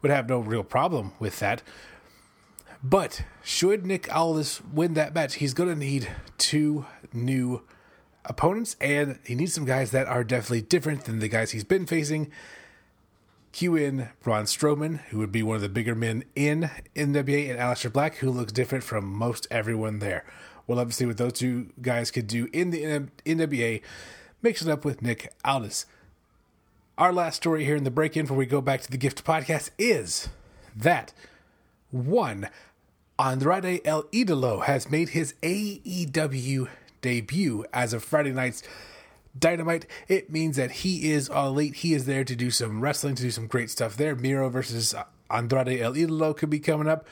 [0.00, 1.62] would have no real problem with that.
[2.82, 7.64] But should Nick Aldis win that match, he's going to need two new
[8.24, 11.86] opponents, and he needs some guys that are definitely different than the guys he's been
[11.86, 12.30] facing.
[13.52, 17.58] Cue in Braun Strowman, who would be one of the bigger men in NWA, and
[17.58, 20.24] Aleister Black, who looks different from most everyone there.
[20.66, 23.82] We'll love to see what those two guys could do in the NWA,
[24.40, 25.86] mix it up with Nick Aldis.
[26.96, 29.24] Our last story here in the break in before we go back to the Gift
[29.24, 30.28] podcast is
[30.74, 31.12] that
[31.90, 32.48] one,
[33.18, 36.68] Andrade El Idolo has made his AEW
[37.02, 38.62] debut as of Friday night's
[39.38, 39.86] Dynamite.
[40.08, 41.76] It means that he is elite.
[41.76, 44.14] He is there to do some wrestling, to do some great stuff there.
[44.14, 44.94] Miro versus
[45.30, 47.06] Andrade El Idolo could be coming up.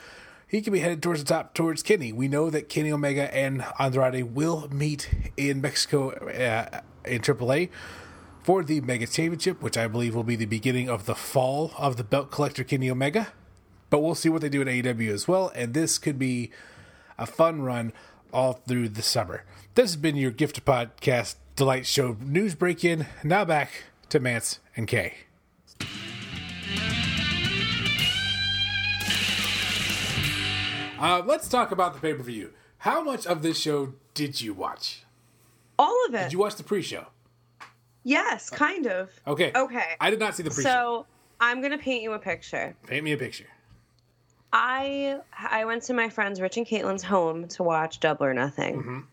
[0.47, 2.11] He could be headed towards the top, towards Kenny.
[2.11, 7.69] We know that Kenny Omega and Andrade will meet in Mexico uh, in AAA
[8.43, 11.95] for the Mega Championship, which I believe will be the beginning of the fall of
[11.95, 13.29] the belt collector Kenny Omega.
[13.89, 16.51] But we'll see what they do in AEW as well, and this could be
[17.17, 17.93] a fun run
[18.33, 19.43] all through the summer.
[19.75, 23.05] This has been your Gift Podcast Delight Show news break in.
[23.23, 23.69] Now back
[24.09, 25.13] to Mance and Kay.
[30.99, 32.51] Uh, let's talk about the pay per view.
[32.79, 35.03] How much of this show did you watch?
[35.79, 36.23] All of it.
[36.23, 37.07] Did you watch the pre show?
[38.03, 39.09] yes, kind of.
[39.25, 39.51] Okay.
[39.55, 39.95] Okay.
[39.99, 40.69] I did not see the pre show.
[40.69, 41.05] So
[41.39, 42.75] I'm gonna paint you a picture.
[42.85, 43.47] Paint me a picture.
[44.53, 49.05] I I went to my friends Rich and Caitlin's home to watch Double or Nothing.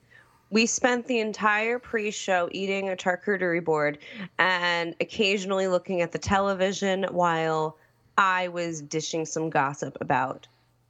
[0.50, 3.98] We spent the entire pre-show eating a charcuterie board
[4.38, 7.76] and occasionally looking at the television while
[8.16, 10.46] I was dishing some gossip about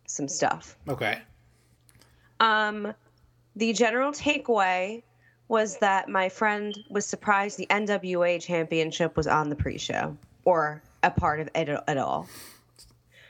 [0.07, 0.77] some stuff.
[0.89, 1.19] Okay.
[2.39, 2.95] Um,
[3.57, 5.03] the general takeaway
[5.49, 11.11] was that my friend was surprised the NWA championship was on the pre-show or a
[11.11, 12.29] part of it at all.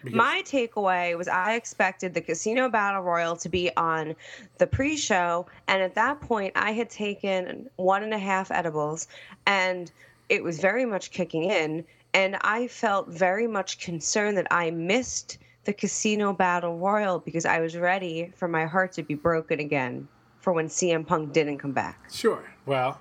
[0.03, 4.15] Because- My takeaway was I expected the Casino Battle Royal to be on
[4.59, 5.47] the pre show.
[5.67, 9.09] And at that point, I had taken one and a half edibles
[9.47, 9.91] and
[10.29, 11.85] it was very much kicking in.
[12.15, 17.61] And I felt very much concerned that I missed the Casino Battle Royal because I
[17.61, 20.09] was ready for my heart to be broken again
[20.41, 21.99] for when CM Punk didn't come back.
[22.11, 22.43] Sure.
[22.65, 23.01] Well,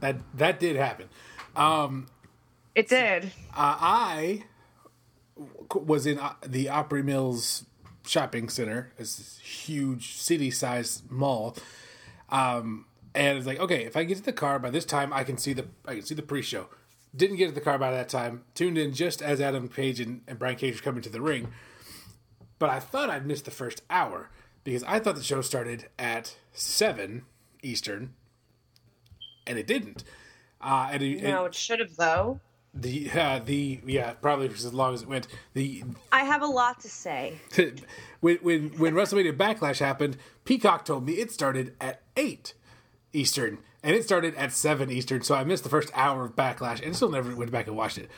[0.00, 1.08] that that did happen.
[1.56, 2.06] Um,
[2.74, 3.24] It did.
[3.56, 4.42] uh, I
[5.74, 7.64] was in uh, the Opry Mills
[8.06, 8.92] shopping center.
[8.98, 11.56] It's this huge city-sized mall.
[12.28, 15.24] Um, and it's like, okay, if I get to the car by this time, I
[15.24, 16.68] can see the I can see the pre-show.
[17.14, 18.42] Didn't get to the car by that time.
[18.54, 21.52] Tuned in just as Adam Page and, and Brian Cage were coming to the ring.
[22.58, 24.30] But I thought I'd missed the first hour
[24.64, 27.22] because I thought the show started at seven
[27.62, 28.14] Eastern,
[29.46, 30.02] and it didn't.
[30.60, 32.40] Uh, and it, No, it should have, though.
[32.74, 36.46] The uh, the yeah probably for as long as it went the I have a
[36.46, 37.38] lot to say.
[38.20, 42.54] when when when WrestleMania Backlash happened, Peacock told me it started at eight
[43.12, 46.84] Eastern and it started at seven Eastern, so I missed the first hour of Backlash
[46.84, 48.10] and still never went back and watched it.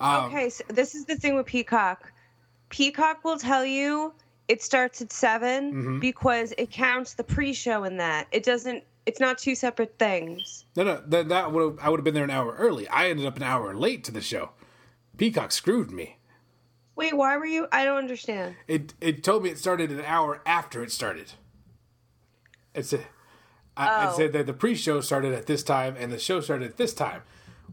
[0.00, 2.10] Um, Okay, so this is the thing with Peacock.
[2.70, 4.14] Peacock will tell you
[4.48, 5.98] it starts at 7 Mm-hmm.
[6.00, 8.26] because it counts the pre-show in that.
[8.32, 8.82] It doesn't.
[9.06, 10.64] It's not two separate things.
[10.76, 12.86] No, no, that, that would I would have been there an hour early.
[12.88, 14.50] I ended up an hour late to the show.
[15.16, 16.18] Peacock screwed me.
[16.94, 17.66] Wait, why were you?
[17.72, 18.54] I don't understand.
[18.68, 21.32] It it told me it started an hour after it started.
[22.74, 23.06] It said,
[23.76, 24.16] I, it Oh.
[24.16, 27.22] said that the pre-show started at this time and the show started at this time.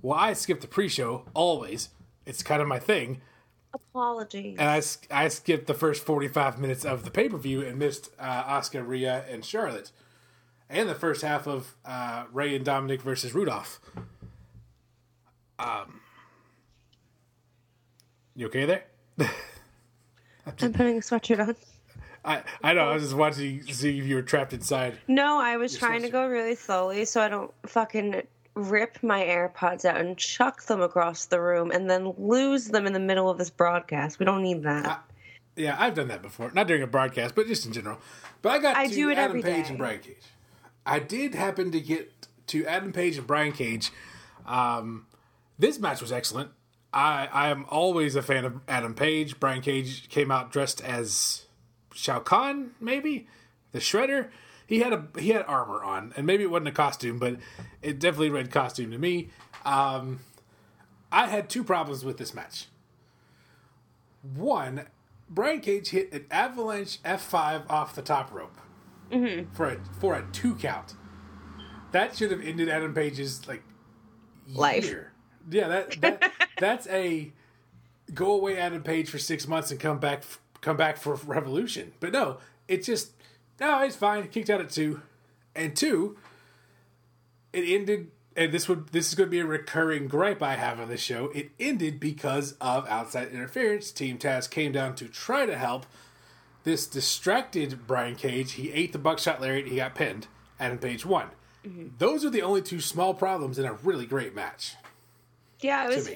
[0.02, 1.90] Well, I skip the pre-show always.
[2.26, 3.22] It's kind of my thing,
[3.74, 4.58] Apologies.
[4.60, 4.82] and I
[5.26, 9.44] I skipped the first forty-five minutes of the pay-per-view and missed uh, Asuka, Rhea, and
[9.46, 9.92] Charlotte,
[10.70, 13.80] and the first half of uh, Rey and Dominik versus Rudolph.
[15.58, 16.00] Um,
[18.36, 18.84] you okay there?
[20.46, 21.56] I'm putting a sweatshirt on.
[22.24, 22.90] I I know.
[22.90, 24.98] I was just watching to see if you were trapped inside.
[25.08, 28.24] No, I was trying to go really slowly so I don't fucking
[28.56, 32.94] rip my AirPods out and chuck them across the room and then lose them in
[32.94, 34.20] the middle of this broadcast.
[34.20, 35.04] We don't need that.
[35.56, 36.52] Yeah, I've done that before.
[36.54, 38.00] Not during a broadcast, but just in general.
[38.42, 39.70] But I got I do it Adam every Page day.
[39.70, 40.18] and Brian Cage.
[40.90, 43.92] I did happen to get to Adam Page and Brian Cage.
[44.46, 45.06] Um,
[45.60, 46.50] this match was excellent.
[46.92, 49.40] I I am always a fan of Adam Page.
[49.40, 51.46] Brian Cage came out dressed as
[51.94, 53.28] Shao Kahn, maybe
[53.72, 54.30] the Shredder.
[54.66, 57.38] He had a he had armor on, and maybe it wasn't a costume, but
[57.84, 59.30] it definitely read costume to me.
[59.66, 60.22] Um,
[61.12, 62.66] I had two problems with this match.
[64.36, 64.86] One,
[65.30, 68.58] Brian Cage hit an avalanche F5 off the top rope
[69.12, 69.54] Mm-hmm.
[69.54, 70.96] for a for a two count.
[71.92, 73.64] That should have ended Adam Page's like
[74.54, 74.86] Life.
[74.86, 75.12] year.
[75.50, 77.32] Yeah, that, that that's a
[78.14, 80.24] go away Adam Page for six months and come back
[80.62, 81.94] come back for Revolution.
[82.00, 83.14] But no, it just
[83.60, 84.28] no, it's fine.
[84.28, 85.02] Kicked out at two,
[85.56, 86.18] and two,
[87.54, 88.12] it ended.
[88.36, 91.02] And this would this is going to be a recurring gripe I have on this
[91.02, 91.26] show.
[91.36, 93.92] It ended because of outside interference.
[93.92, 95.86] Team Taz came down to try to help.
[96.64, 98.54] This distracted Brian Cage.
[98.54, 99.68] He ate the buckshot lariat.
[99.68, 100.28] He got pinned.
[100.60, 101.30] Adam Page won.
[101.98, 104.76] Those are the only two small problems in a really great match
[105.60, 106.10] Yeah, it was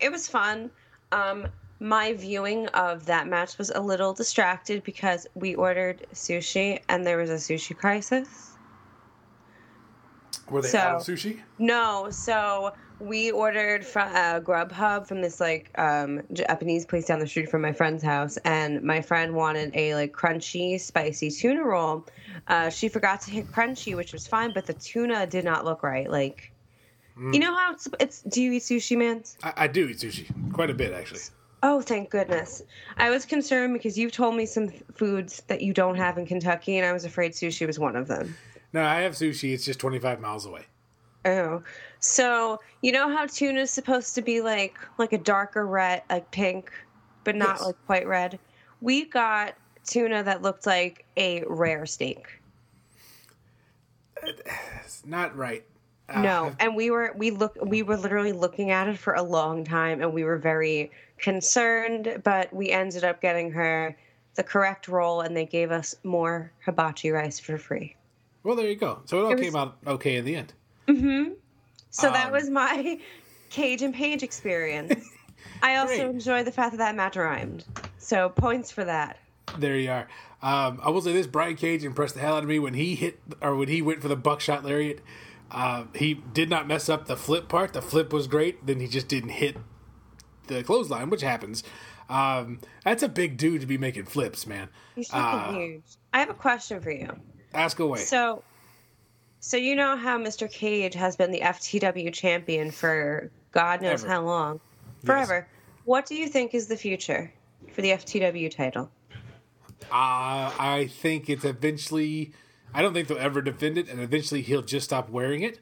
[0.00, 0.70] it was fun.
[1.12, 1.48] Um,
[1.80, 7.18] my viewing of that match was a little distracted because we ordered sushi and there
[7.18, 8.52] was a sushi crisis.
[10.48, 11.40] Were they So- out of sushi?
[11.58, 17.26] No, so we ordered from uh, Grubhub from this like um, Japanese place down the
[17.26, 22.06] street from my friend's house, and my friend wanted a like crunchy, spicy tuna roll.
[22.48, 25.82] Uh, she forgot to hit crunchy, which was fine, but the tuna did not look
[25.82, 26.10] right.
[26.10, 26.52] Like,
[27.16, 29.22] you know how it's, it's do you eat sushi, man?
[29.42, 31.20] I, I do eat sushi quite a bit, actually.
[31.62, 32.62] Oh, thank goodness.
[32.96, 36.76] I was concerned because you've told me some foods that you don't have in Kentucky,
[36.76, 38.36] and I was afraid sushi was one of them.
[38.72, 39.54] No, I have sushi.
[39.54, 40.66] It's just twenty five miles away.
[41.26, 41.62] Oh,
[42.00, 46.30] so you know how tuna is supposed to be like like a darker red, like
[46.30, 46.70] pink,
[47.24, 47.62] but not Yes.
[47.62, 48.38] like quite red.
[48.80, 49.54] We got
[49.86, 52.26] tuna that looked like a rare steak.
[54.22, 55.64] It's not right.
[56.08, 59.22] Uh, no, and we were we look we were literally looking at it for a
[59.22, 62.20] long time, and we were very concerned.
[62.22, 63.96] But we ended up getting her
[64.34, 67.96] the correct roll, and they gave us more hibachi rice for free.
[68.42, 69.00] Well, there you go.
[69.06, 70.52] So it all It was- came out okay in the end.
[70.86, 72.98] So that Um, was my
[73.50, 74.94] Cage and Page experience.
[75.62, 76.00] I also Great.
[76.10, 77.64] enjoy the fact that that match rhymed.
[77.98, 79.18] So points for that.
[79.58, 80.08] There you are.
[80.42, 82.94] Um, I will say this: Brian Cage impressed the hell out of me when he
[82.96, 85.00] hit or when he went for the buckshot lariat.
[85.50, 87.72] Uh, he did not mess up the flip part.
[87.72, 88.66] The flip was great.
[88.66, 89.56] Then he just didn't hit
[90.48, 91.62] the clothesline, which happens.
[92.08, 94.68] Um, that's a big dude to be making flips, man.
[94.94, 95.82] He's fucking Uh, huge.
[96.12, 97.08] I have a question for you.
[97.54, 98.00] Ask away.
[98.00, 98.42] So,
[99.44, 100.50] so you know how Mr.
[100.50, 104.10] Cage has been the FTW champion for God knows Ever.
[104.10, 104.60] how long,
[105.04, 105.46] forever.
[105.84, 107.30] What do you think is the future
[107.70, 108.90] for the FTW title?
[109.82, 112.32] Uh, I think it's eventually.
[112.72, 115.60] I don't think they'll ever defend it, and eventually he'll just stop wearing it.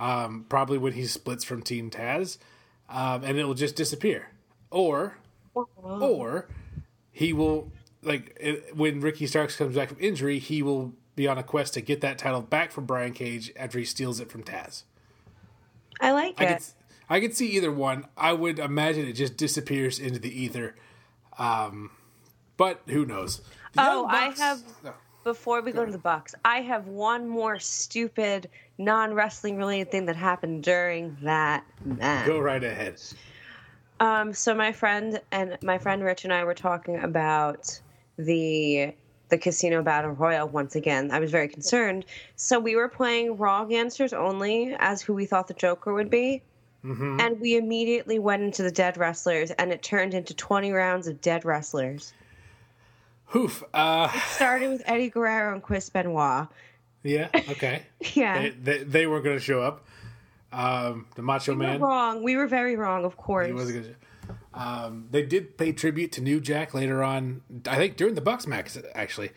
[0.00, 2.38] Um, probably when he splits from Team Taz,
[2.90, 4.30] um, and it will just disappear.
[4.68, 5.16] Or,
[5.54, 6.48] or
[7.12, 7.70] he will
[8.02, 11.74] like it, when Ricky Starks comes back from injury, he will be on a quest
[11.74, 14.84] to get that title back from Brian Cage after he steals it from Taz.
[16.00, 16.48] I like I it.
[16.56, 16.64] could,
[17.08, 18.06] I could see either one.
[18.16, 20.74] I would imagine it just disappears into the ether.
[21.38, 21.90] Um,
[22.56, 23.38] but who knows?
[23.74, 24.94] The Oh, I have- No.
[25.24, 30.06] Before we go to the Bucks, I have one more stupid non wrestling related thing
[30.06, 32.26] that happened during that match.
[32.26, 33.00] Go right ahead.
[34.00, 37.80] Um, so my friend and my friend Rich and I were talking about
[38.18, 38.94] the
[39.32, 41.10] the casino battle royal once again.
[41.10, 42.04] I was very concerned.
[42.36, 46.42] So we were playing wrong answers only as who we thought the Joker would be.
[46.84, 51.20] And we immediately went into the dead wrestlers, and it turned into 20 rounds of
[51.20, 52.12] dead wrestlers.
[53.26, 53.62] Hoof.
[53.72, 56.48] Uh, Started with Eddie Guerrero and Chris Benoit.
[57.04, 57.28] yeah.
[57.34, 57.82] Okay.
[58.14, 58.42] Yeah.
[58.42, 59.86] they, they, they were going to show up.
[60.52, 61.80] Um, the Macho we were Man.
[61.80, 62.22] wrong.
[62.24, 63.46] We were very wrong, of course.
[63.46, 64.00] He wasn't going to.
[64.54, 67.42] Um, they did pay tribute to New Jack later on.
[67.66, 69.30] I think during the Bucks match, actually.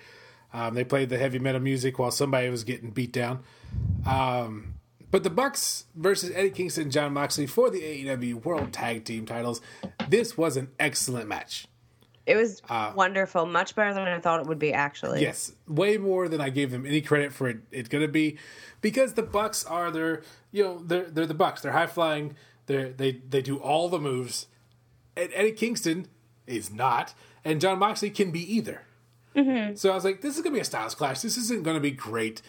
[0.54, 3.44] Um, they played the heavy metal music while somebody was getting beat down.
[4.06, 4.76] Um,
[5.12, 9.26] but the Bucks versus Eddie Kingston and Jon Moxley for the AEW World Tag Team
[9.26, 9.62] titles.
[10.08, 11.68] This was an excellent match.
[12.26, 12.62] It was
[12.96, 13.46] wonderful.
[13.46, 15.22] Much better than I thought it would be, actually.
[15.22, 17.60] Yes, way more than I gave them any credit for it.
[17.72, 18.38] It's going to be
[18.82, 21.62] because the Bucks are their, you know, they're they're the Bucks.
[21.62, 22.36] They're high flying.
[22.66, 24.48] They they they do all the moves.
[25.18, 26.08] And Eddie Kingston
[26.48, 28.82] is not, and Jon Moxley can be either.
[29.76, 31.20] So I was like, this is going to be a styles clash.
[31.20, 32.42] This isn't going to be great.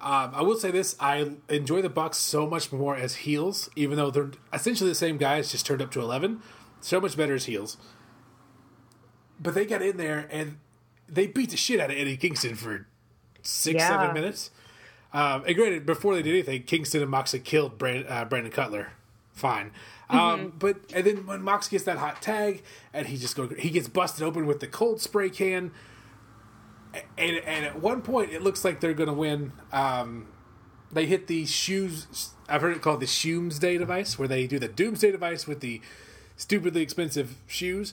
[0.00, 3.96] Um, I will say this: I enjoy the Bucks so much more as heels, even
[3.96, 6.42] though they're essentially the same guys, just turned up to eleven.
[6.80, 7.76] So much better as heels.
[9.40, 10.58] But they got in there and
[11.08, 12.86] they beat the shit out of Eddie Kingston for
[13.42, 13.88] six, Yeah.
[13.88, 14.50] seven minutes.
[15.12, 18.92] Um, and granted, before they did anything, Kingston and Moxley killed Brand, uh, Brandon Cutler.
[19.32, 19.70] Fine.
[20.08, 23.70] Um, but and then when Mox gets that hot tag and he just go he
[23.70, 25.72] gets busted open with the cold spray can.
[27.18, 29.52] And, and at one point, it looks like they're going to win.
[29.72, 30.28] Um,
[30.90, 32.30] they hit the shoes.
[32.48, 35.82] I've heard it called the Shoomsday device, where they do the Doomsday device with the
[36.36, 37.92] stupidly expensive shoes.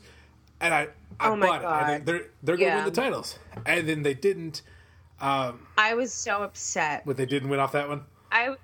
[0.62, 0.88] And I,
[1.19, 1.65] I Oh my bought it.
[1.67, 2.06] I think God.
[2.06, 2.86] they're they're going to Yeah.
[2.86, 4.62] win the titles, and then they didn't.
[5.19, 7.04] I was so upset.
[7.06, 8.04] But they didn't win off that one.
[8.32, 8.56] I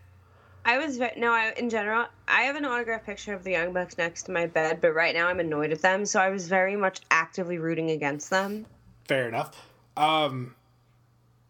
[0.66, 1.32] I was ve- no.
[1.32, 4.46] I in general, I have an autograph picture of the Young Bucks next to my
[4.46, 6.06] bed, but right now I'm annoyed at them.
[6.06, 8.66] So I was very much actively rooting against them.
[9.08, 9.68] Fair enough.
[9.98, 10.56] Um,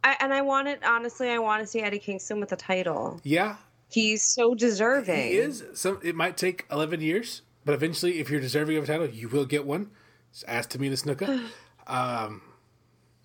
[0.04, 3.20] I, and I want it honestly, I want to see Eddie Kingston with a title.
[3.24, 3.58] yeah,
[3.90, 5.16] He's so deserving.
[5.22, 5.64] he is.
[5.74, 9.28] Some it might take eleven years, but eventually, if you're deserving of a title, you
[9.28, 9.90] will get one.
[10.32, 11.44] Just ask Tamina Snuka.
[11.88, 12.44] Um,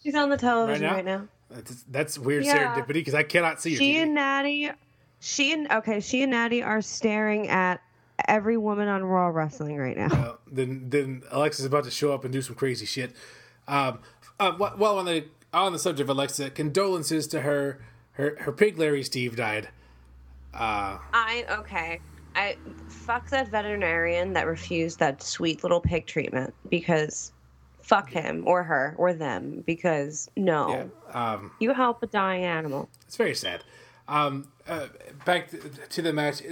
[0.03, 1.17] She's on the television Right right now?
[1.19, 1.29] now.
[1.51, 2.75] that's, that's weird Yeah.
[2.75, 3.77] serendipity because I cannot see her.
[3.79, 4.71] She and Natty,
[5.21, 7.81] she and okay, she and Natty are staring at
[8.29, 10.07] every woman on Raw wrestling right now.
[10.13, 13.13] Uh, then then Alexa's about to show up and do some crazy shit.
[13.67, 14.01] Um,
[14.39, 17.81] uh, while on the on the subject of Alexa, condolences to her.
[18.13, 19.71] Her her pig Larry Steve died.
[20.53, 22.01] Uh, I okay.
[22.37, 22.57] I
[22.89, 27.33] fuck that veterinarian that refused that sweet little pig treatment because
[27.81, 30.89] fuck him or her or them because no.
[31.13, 32.89] yeah, um, You help a dying animal.
[33.07, 33.63] it's very sad.
[34.09, 34.87] Um, uh,
[35.25, 35.51] back
[35.91, 36.43] to, the match.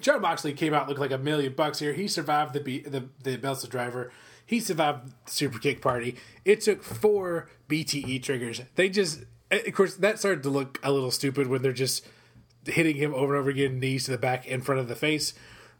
[0.00, 1.92] Jon Moxley came out looked like a million bucks here.
[1.92, 4.12] He survived the be- the the Meltzer driver.
[4.44, 6.16] He survived the super kick party.
[6.44, 8.62] It took four BTE triggers.
[8.76, 12.06] They just, of course, that started to look a little stupid when they're just
[12.64, 15.34] hitting him over and over again, knees to the back, in front of the face.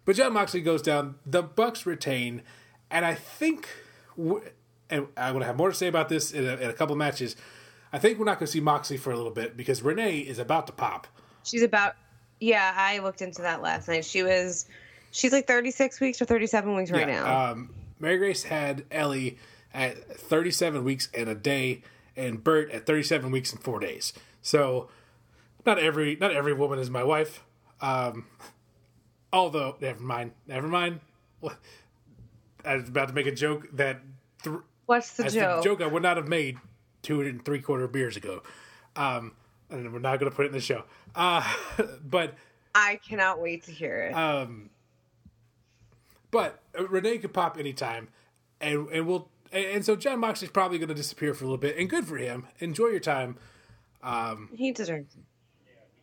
[0.04, 1.14] But Jon Moxley goes down.
[1.24, 2.42] The Bucks retain,
[2.90, 3.68] and I think
[4.90, 6.96] and I'm going to have more to say about this in a, in a couple
[6.96, 7.36] matches.
[7.92, 10.38] I think we're not going to see Moxley for a little bit because Renee is
[10.38, 11.06] about to pop.
[11.48, 11.94] She's about.
[12.40, 14.04] Yeah, I looked into that last night.
[14.04, 14.66] She was.
[15.10, 17.50] She's like 36 weeks or 37 weeks right now.
[17.52, 19.38] Um, Mary Grace had Ellie
[19.72, 21.82] at 37 weeks and a day,
[22.16, 24.12] and Bert at 37 weeks and four days.
[24.42, 24.88] So,
[25.66, 27.42] not every not every woman is my wife.
[27.80, 28.26] Um,
[29.32, 31.00] although, never mind, never mind.
[32.64, 34.00] I was about to make a joke that
[34.42, 35.62] th- What's the joke?
[35.62, 36.58] the joke I would not have made
[37.02, 38.42] two and three quarter beers ago.
[38.96, 39.32] Um,
[39.70, 40.84] and we're not going to put it in the show.
[41.14, 41.42] Uh,
[42.04, 42.34] but
[42.74, 44.12] I cannot wait to hear it.
[44.12, 44.70] um,
[46.30, 48.08] but Renee could pop anytime,
[48.60, 51.76] and and we'll and, so Jon Moxley's probably going to disappear for a little bit,
[51.76, 52.46] and good for him.
[52.58, 53.36] Enjoy your time.
[54.54, 55.22] he deserves it.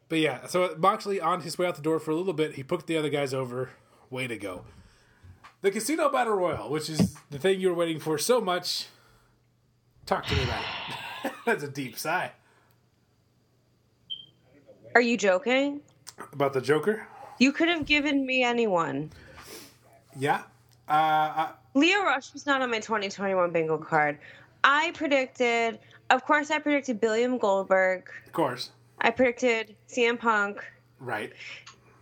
[0.07, 2.63] But yeah, so Moxley on his way out the door for a little bit, he
[2.63, 3.71] put the other guys over.
[4.09, 4.65] Way to go.
[5.61, 8.85] The Casino Battle Royal, which is the thing you were waiting for so much.
[10.05, 10.63] Talk to me about
[11.23, 11.31] it.
[11.45, 12.33] That's a deep sigh.
[14.95, 15.81] Are you joking?
[16.31, 17.05] About the Joker?
[17.37, 19.11] You could have given me anyone.
[20.17, 20.43] Yeah.
[20.87, 24.17] Uh, I, Lio Rush was not on my 2021 bingo card.
[24.63, 25.79] I predicted,
[26.09, 28.09] of course, I predicted William Goldberg.
[28.25, 28.71] of course.
[29.01, 30.63] I predicted CM Punk,
[31.01, 31.33] Right.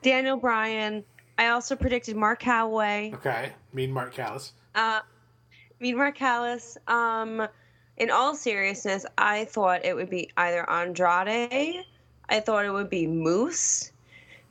[0.03, 1.03] Daniel Bryan.
[1.39, 3.11] I also predicted Mark Calaway.
[3.15, 3.51] Okay.
[3.73, 4.53] Mean Mark Callous.
[4.75, 4.99] Uh,
[5.79, 6.77] Mean Mark Callous.
[6.87, 7.47] Um,
[7.97, 11.83] in all seriousness, I thought it would be either Andrade.
[12.29, 13.91] I thought it would be Moose.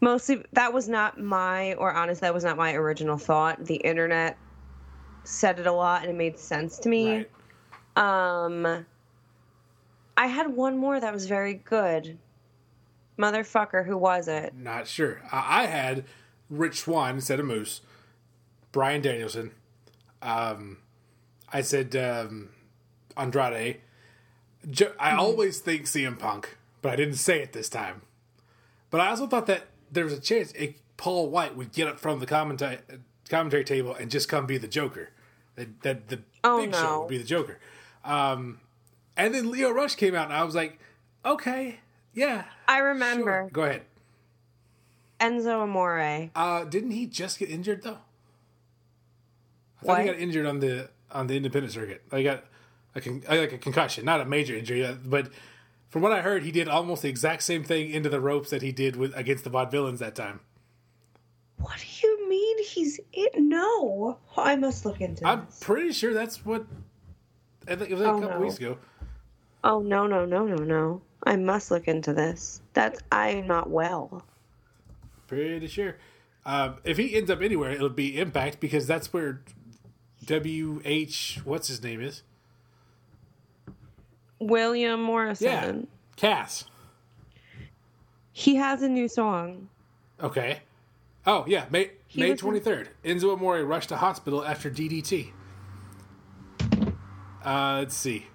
[0.01, 3.65] Mostly, that was not my, or honest, that was not my original thought.
[3.65, 4.37] The internet
[5.25, 7.27] said it a lot, and it made sense to me.
[7.97, 8.45] Right.
[8.45, 8.87] Um,
[10.17, 12.19] I had one more that was very good.
[13.19, 14.55] Motherfucker, who was it?
[14.55, 15.23] Not sure.
[15.31, 16.05] I, I had
[16.51, 17.83] Rich Swann instead of Moose.
[18.73, 19.53] Bryan Danielson.
[20.23, 20.79] Um,
[21.53, 22.51] I said um,
[23.17, 23.81] Andrade.
[24.71, 28.03] Jo- I always think CM Punk, but I didn't say it this time.
[28.91, 31.99] But I also thought that there was a chance it, Paul White would get up
[31.99, 32.79] from the commentary
[33.31, 35.11] commentary table and just come be the Joker.
[35.57, 37.59] That, that the Oh, big show would be the Joker.
[38.05, 38.61] Um,
[39.17, 40.79] and then Lio Rush came out, and I was like,
[41.25, 41.79] okay,
[42.15, 42.45] yeah.
[42.67, 42.89] I sure.
[42.89, 43.83] remember Go ahead.
[45.21, 46.31] Enzo Amore.
[46.35, 47.99] Uh, didn't he just get injured though?
[49.81, 50.01] I thought What?
[50.01, 52.03] he got injured on the on the independent circuit.
[52.11, 52.45] I got
[52.95, 55.29] a con- like a concussion, not a major injury, uh, but
[55.93, 58.63] from what I heard, he did almost the exact same thing into the ropes that
[58.63, 60.41] he did with against the Vaudevillains that time.
[61.59, 63.33] What do you mean he's it?
[63.37, 65.23] No, I must look into this.
[65.29, 65.61] I'm this.
[65.61, 66.65] pretty sure that's what.
[67.69, 68.45] I think it was like Oh, a couple no.
[68.47, 68.79] weeks ago.
[69.63, 71.03] Oh no no no no no!
[71.25, 72.63] I must look into this.
[72.73, 74.25] That's I'm not well.
[75.27, 75.97] Pretty sure.
[76.47, 79.43] Um, if he ends up anywhere, it'll be Impact because that's where
[80.27, 82.23] WH what's his name is.
[84.43, 85.47] William Morrison.
[85.49, 85.73] Yeah,
[86.17, 86.65] Cass.
[88.33, 89.69] He has a new song.
[90.21, 90.61] Okay.
[91.27, 92.89] Oh yeah, May He May twenty third.
[93.05, 95.31] Enzo Amore rushed to hospital after DDT.
[97.45, 98.27] Uh, let's see.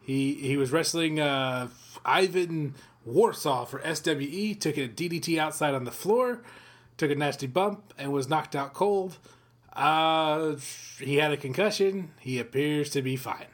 [0.00, 1.68] He he was wrestling uh,
[2.04, 4.54] Ivan Warsaw for SWE.
[4.54, 6.42] Took a DDT outside on the floor.
[6.96, 9.18] Took a nasty bump and was knocked out cold.
[9.72, 10.56] Uh,
[10.98, 12.10] he had a concussion.
[12.18, 13.46] He appears to be fine.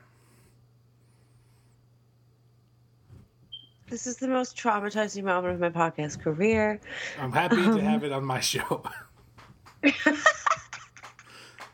[3.89, 6.81] This is the most traumatizing moment of my podcast career.
[7.21, 8.83] I'm happy to have it on my show.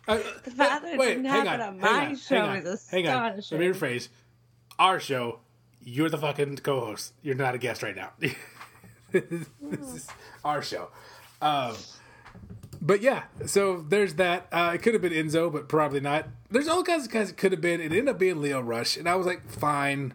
[0.08, 3.36] Uh, The fact that it didn't happen on my show is Hang on.
[3.36, 4.08] Let me rephrase.
[4.76, 5.38] Our show,
[5.84, 7.12] you're the fucking co-host.
[7.22, 8.10] You're not a guest right now.
[9.12, 10.08] this is
[10.44, 10.88] our show.
[11.40, 11.76] Um,
[12.82, 14.48] but yeah, so there's that.
[14.50, 16.26] Uh, it could have been Enzo, but probably not.
[16.50, 17.80] There's all kinds of guys it could have been.
[17.80, 20.14] It ended up being Lio Rush, and I was like, fine,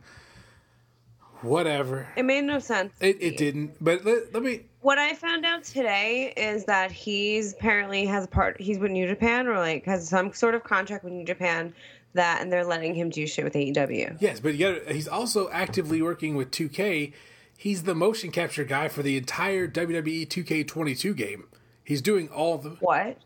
[1.45, 2.07] whatever.
[2.15, 2.93] It made no sense.
[2.99, 3.75] It, it didn't.
[3.79, 4.61] But let, let me.
[4.81, 8.59] What I found out today is that he's apparently has a part.
[8.59, 11.73] He's with New Japan or like has some sort of contract with New Japan
[12.13, 14.17] that, and they're letting him do shit with AEW.
[14.19, 17.13] Yes, but you gotta, he's also actively working with 2K.
[17.57, 21.47] He's the motion capture guy for the entire WWE 2K22 game.
[21.83, 23.17] He's doing all the What?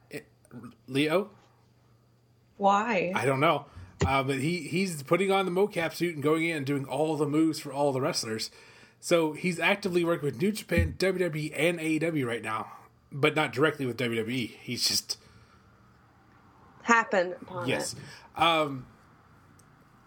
[0.87, 1.29] Lio.
[2.57, 3.13] Why?
[3.15, 3.65] I don't know,
[4.05, 7.15] uh, but he he's putting on the mocap suit and going in and doing all
[7.15, 8.51] the moves for all the wrestlers.
[8.99, 12.71] So he's actively working with New Japan, WWE, and AEW right now,
[13.11, 14.51] but not directly with WWE.
[14.61, 15.17] He's just
[16.83, 17.93] Happened upon yes.
[17.93, 18.41] it.
[18.41, 18.87] Um,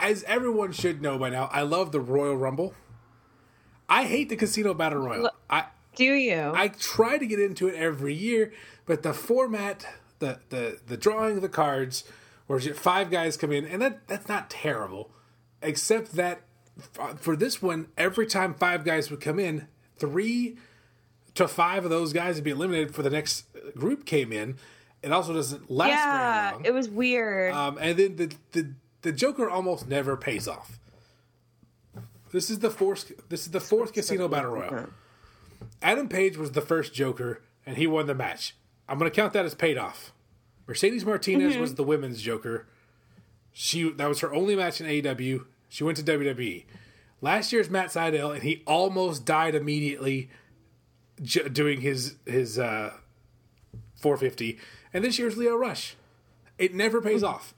[0.00, 2.74] as everyone should know by now, I love the Royal Rumble.
[3.88, 5.22] I hate the Casino Battle Royal.
[5.22, 6.52] Look- I Do you?
[6.54, 8.52] I try to get into it every year,
[8.84, 9.86] but the format,
[10.18, 12.02] the the the drawing of the cards,
[12.52, 15.10] where five guys come in, and that that's not terrible,
[15.62, 16.42] except that
[17.16, 20.58] for this one, every time five guys would come in, three
[21.34, 24.56] to five of those guys would be eliminated for the next group came in.
[25.02, 26.64] It also doesn't last yeah, very long.
[26.66, 27.54] it was weird.
[27.54, 30.78] Um, and then the, the the Joker almost never pays off.
[32.32, 33.12] This is the fourth.
[33.30, 34.90] This is the fourth Casino Battle Royal.
[35.80, 38.54] Adam Page was the first Joker, and he won the match.
[38.90, 40.12] I'm going to count that as paid off.
[40.66, 42.66] Mercedes Martinez was the women's Joker.
[43.52, 45.44] She that was her only match in AEW.
[45.68, 46.64] She went to WWE.
[47.20, 50.30] Last year's Matt Sydal, and he almost died immediately
[51.22, 52.92] j- doing his his uh,
[53.96, 54.58] 450.
[54.92, 55.96] And this year's Lio Rush.
[56.58, 57.54] It never pays off.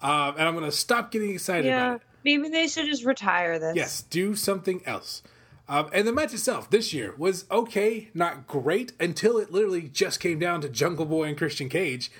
[0.00, 2.02] Um, and I'm going to stop getting excited about yeah, it.
[2.24, 3.74] maybe they should just retire this.
[3.74, 5.22] Yes, do something else.
[5.68, 10.20] Um, and the match itself this year was okay, not great, until it literally just
[10.20, 12.10] came down to Jungle Boy and Christian Cage.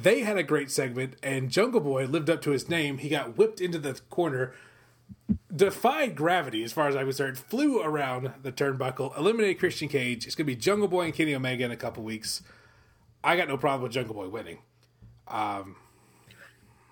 [0.00, 2.98] They had a great segment, and Jungle Boy lived up to his name.
[2.98, 4.54] He got whipped into the corner,
[5.54, 10.24] defied gravity as far as I was concerned, flew around the turnbuckle, eliminated Christian Cage.
[10.24, 12.42] It's going to be Jungle Boy and Kenny Omega in a couple weeks.
[13.24, 14.58] I got no problem with Jungle Boy winning.
[15.26, 15.74] Um,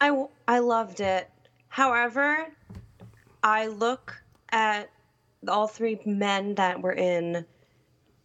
[0.01, 1.31] I, I loved it.
[1.69, 2.49] However,
[3.45, 4.91] I look at
[5.47, 7.47] all three men that were in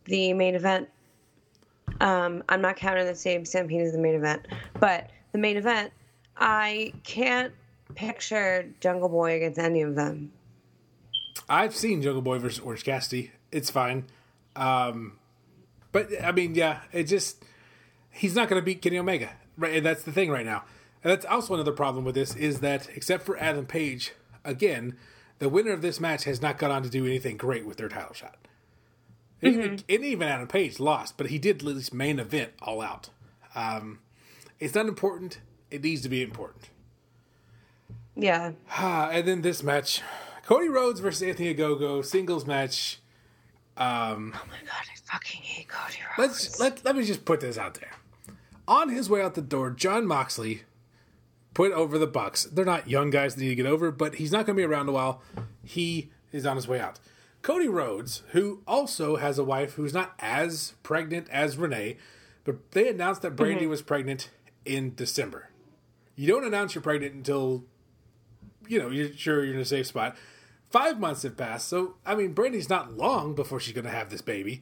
[0.06, 0.90] the main event.
[2.02, 4.48] Um, I'm not counting the same Stampede as the main event,
[4.80, 5.94] but the main event,
[6.36, 7.54] I can't
[7.94, 10.32] picture Jungle Boy against any of them.
[11.48, 13.32] I've seen Jungle Boy versus Orange Cassidy.
[13.52, 14.06] It's fine.
[14.56, 15.20] Um,
[15.92, 17.46] but I mean, yeah, it just
[18.10, 19.76] he's not going to beat Kenny Omega, right?
[19.76, 20.64] And that's the thing right now.
[21.04, 24.98] And that's also another problem with this is that except for Adam Page, again,
[25.38, 27.90] the winner of this match has not gone on to do anything great with their
[27.90, 28.38] title shot.
[29.42, 32.82] And even- And even Adam Page lost, but he did at least main event all
[32.82, 33.10] out.
[33.56, 34.00] Um,
[34.60, 35.40] it's not important.
[35.70, 36.70] It needs to be important.
[38.16, 38.52] Yeah.
[38.70, 40.02] Ah, and then this match,
[40.46, 43.00] Cody Rhodes versus Anthony Ogogo singles match.
[43.78, 46.18] Oh my god, I fucking hate Cody Rhodes.
[46.50, 47.92] Let's let let me just put this out there.
[48.68, 50.64] On his way out the door, Jon Moxley
[51.54, 52.44] put over the Bucks.
[52.44, 54.66] They're not young guys that need to get over, but he's not going to be
[54.66, 55.22] around a while.
[55.64, 57.00] He is on his way out.
[57.42, 61.98] Cody Rhodes, who also has a wife who's not as pregnant as Renee,
[62.44, 64.30] but they announced that Brandi was pregnant
[64.66, 65.50] in December.
[66.16, 67.64] You don't announce you're pregnant until
[68.68, 70.16] you know you're sure you're in a safe spot.
[70.70, 74.10] Five months have passed, so I mean, Brandi's not long before she's going to have
[74.10, 74.62] this baby.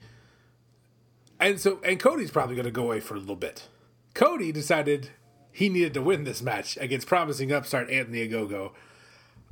[1.39, 3.67] And so, and Cody's probably going to go away for a little bit.
[4.13, 5.11] Cody decided
[5.51, 8.71] he needed to win this match against promising upstart Anthony Ogogo.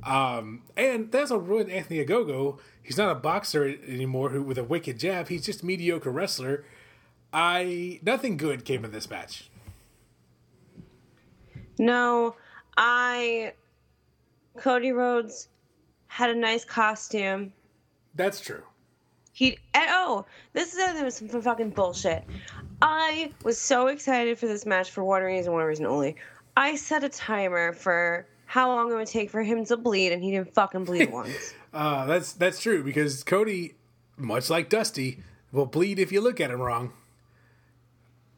[0.04, 2.58] Um, and that's what ruined Anthony Ogogo.
[2.88, 5.28] He's not a boxer anymore who with a wicked jab.
[5.28, 6.64] He's just a mediocre wrestler.
[7.34, 9.50] I nothing good came of this match.
[11.78, 12.34] No,
[12.78, 13.52] I.
[14.56, 15.48] Cody Rhodes
[16.06, 17.52] had a nice costume.
[18.14, 18.62] That's true.
[19.34, 20.24] He oh,
[20.54, 22.24] this is there was some fucking bullshit.
[22.80, 26.16] I was so excited for this match for one reason, one reason only.
[26.56, 30.22] I set a timer for how long it would take for him to bleed, and
[30.22, 31.52] he didn't fucking bleed once.
[31.72, 33.74] Uh, that's that's true because Cody,
[34.16, 36.92] much like Dusty, will bleed if you look at him wrong.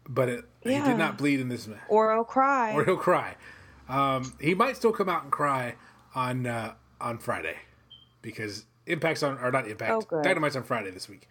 [0.08, 1.78] But it, he did not bleed in this match.
[1.88, 2.72] Or he'll cry.
[2.74, 3.36] or he'll cry.
[3.88, 5.74] Um, he might still come out and cry
[6.14, 7.56] on uh, on Friday
[8.22, 9.92] because Impact's on or not Impact.
[9.92, 10.24] Oh, good.
[10.24, 11.28] Dynamite's on Friday this week.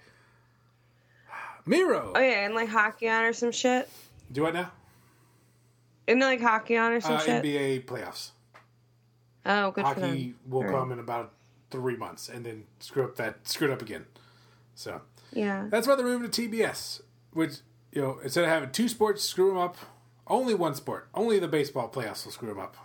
[1.66, 3.90] Miro, oh yeah, and like hockey on or some shit.
[4.32, 4.72] do what now?
[6.08, 7.44] Isn't it like hockey on or some Uh, shit?
[7.44, 8.32] NBA playoffs.
[9.46, 10.72] oh, good for Hockey will right.
[10.72, 11.34] come in about
[11.72, 14.06] three months and then screw up that screw it up again.
[14.76, 15.02] So
[15.32, 15.68] Yeah.
[15.70, 17.02] that's why they're moving to TBS,
[17.34, 17.58] which
[17.92, 19.78] you know instead of having two sports screw them up,
[20.28, 21.08] only one sport.
[21.14, 22.78] Only the baseball playoffs will screw them up.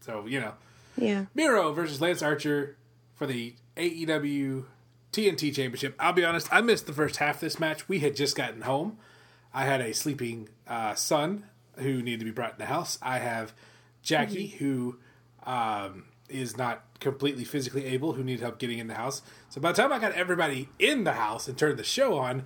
[0.00, 0.54] So you know.
[0.96, 1.26] Yeah.
[1.34, 2.76] Miro versus Lance Archer
[3.14, 4.64] for the AEW
[5.12, 5.94] TNT Championship.
[5.98, 7.86] I'll be honest, I missed the first half of this match.
[7.88, 8.96] We had just gotten home.
[9.52, 11.44] I had a sleeping uh, son
[11.78, 12.98] who needed to be brought in the house.
[13.02, 13.52] I have
[14.02, 14.98] Jackie who
[15.44, 19.22] um, is not completely physically able, who needed help getting in the house.
[19.48, 22.44] So by the time I got everybody in the house and turned the show on,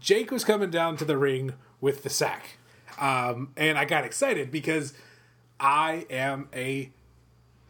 [0.00, 2.58] Jake was coming down to the ring with the sack.
[3.00, 4.92] Um, and I got excited because
[5.58, 6.90] I am a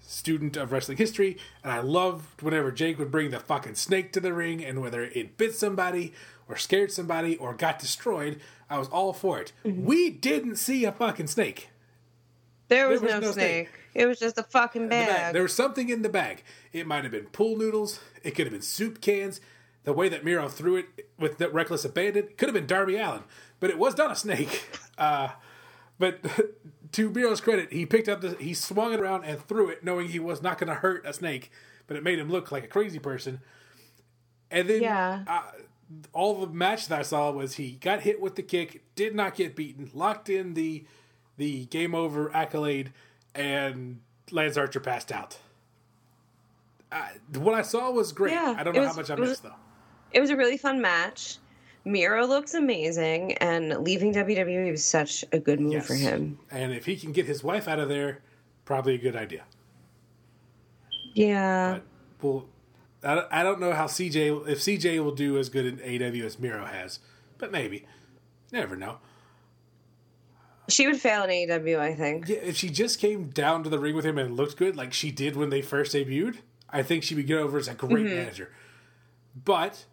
[0.01, 4.21] student of wrestling history, and I loved whenever Jake would bring the fucking snake to
[4.21, 6.13] the ring, and whether it bit somebody
[6.49, 9.53] or scared somebody or got destroyed, I was all for it.
[9.65, 11.71] We didn't see a fucking snake.
[12.69, 13.69] There was, was no, no snake.
[13.69, 13.82] snake.
[13.95, 15.07] It was just a fucking in the bag.
[15.09, 15.33] bag.
[15.35, 16.43] There was something in the bag.
[16.73, 18.01] It might have been pool noodles.
[18.23, 19.41] It could have been soup cans.
[19.85, 23.25] The way that Miro threw it with that reckless abandon could have been Darby Allin,
[23.61, 24.69] but it was not a snake.
[24.99, 25.31] Uh,
[25.99, 26.21] but
[26.93, 30.09] to Miro's credit, he picked up the he swung it around and threw it, knowing
[30.09, 31.51] he was not going to hurt a snake,
[31.87, 33.41] but it made him look like a crazy person.
[34.51, 35.25] And then Yeah.
[35.27, 35.43] uh,
[36.13, 39.35] all the match that I saw was he got hit with the kick, did not
[39.35, 40.85] get beaten, locked in the
[41.39, 42.93] the game over accolade,
[43.35, 45.39] and Lance Archer passed out.
[46.91, 47.09] Uh,
[47.39, 48.33] what I saw was great.
[48.33, 49.55] Yeah, I don't know was- how much I it was- missed though.
[50.13, 51.39] It was a really fun match.
[51.85, 56.39] Miro looks amazing, and leaving WWE was such a good move for him.
[56.51, 58.21] And if he can get his wife out of there,
[58.65, 59.43] probably a good idea.
[61.15, 61.79] Yeah.
[62.21, 62.47] But well,
[63.03, 66.25] I don't, I don't know how CJ if CJ will do as good in AEW
[66.25, 67.01] as Miro has,
[67.39, 67.87] but maybe.
[68.53, 68.99] Never know.
[70.73, 72.29] She would fail in AEW, I think.
[72.29, 74.93] Yeah, if she just came down to the ring with him and looked good, like
[74.93, 76.37] she did when they first debuted,
[76.71, 78.15] I think she would get over as a great Mm-hmm.
[78.17, 78.51] manager.
[79.45, 79.85] But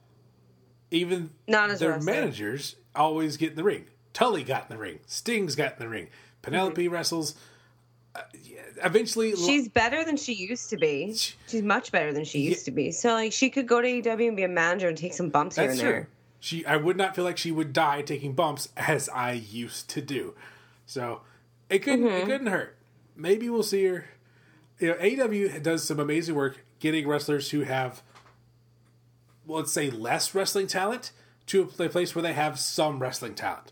[0.92, 2.14] even Not as their wrestler.
[2.14, 3.86] managers always get in the ring.
[4.14, 5.00] Tully got in the ring.
[5.06, 6.08] Sting's got in the ring.
[6.42, 7.36] Penelope wrestles.
[8.16, 11.14] Uh, yeah, eventually, She's better than she used to be.
[11.14, 12.92] She's much better than she used to be.
[12.92, 15.58] So like she could go to AEW and be a manager and take some bumps
[15.58, 15.92] here That's and true.
[15.92, 16.10] there.
[16.42, 20.02] She, I would not feel like she would die taking bumps as I used to
[20.02, 20.34] do.
[20.90, 21.22] So
[21.70, 22.76] it couldn't, it couldn't hurt.
[23.16, 24.06] Maybe we'll see her.
[24.80, 28.02] You know, AEW does some amazing work getting wrestlers who have,
[29.46, 31.12] well, let's say, less wrestling talent
[31.48, 33.72] to a place where they have some wrestling talent.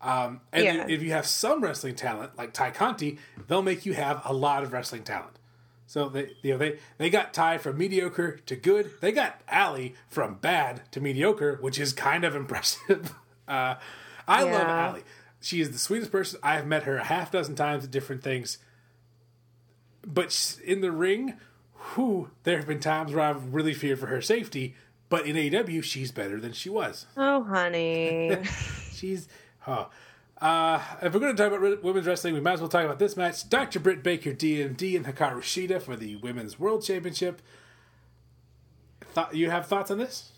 [0.00, 0.86] Um, and Yeah.
[0.88, 4.62] if you have some wrestling talent, like Ty Conti, they'll make you have a lot
[4.62, 5.38] of wrestling talent.
[5.86, 8.90] So they, you know, they they got Ty from mediocre to good.
[9.00, 13.14] They got Allie from bad to mediocre, which is kind of impressive.
[13.48, 13.76] Uh,
[14.28, 14.86] I love Yeah.
[14.88, 15.04] Allie.
[15.40, 16.40] She is the sweetest person.
[16.42, 18.58] I have met her a half dozen times at different things.
[20.06, 21.34] But in the ring,
[21.72, 24.74] who there have been times where I've really feared for her safety.
[25.08, 27.06] But in AEW, she's better than she was.
[27.16, 28.36] Oh, honey.
[28.92, 29.26] She's.
[29.66, 29.88] Oh.
[30.40, 32.98] Uh, if we're going to talk about women's wrestling, we might as well talk about
[32.98, 33.48] this match.
[33.48, 33.80] Dr.
[33.80, 37.40] Britt Baker, DMD, and Hikaru Shida for the Women's World Championship.
[39.00, 40.32] Thought you have thoughts on this?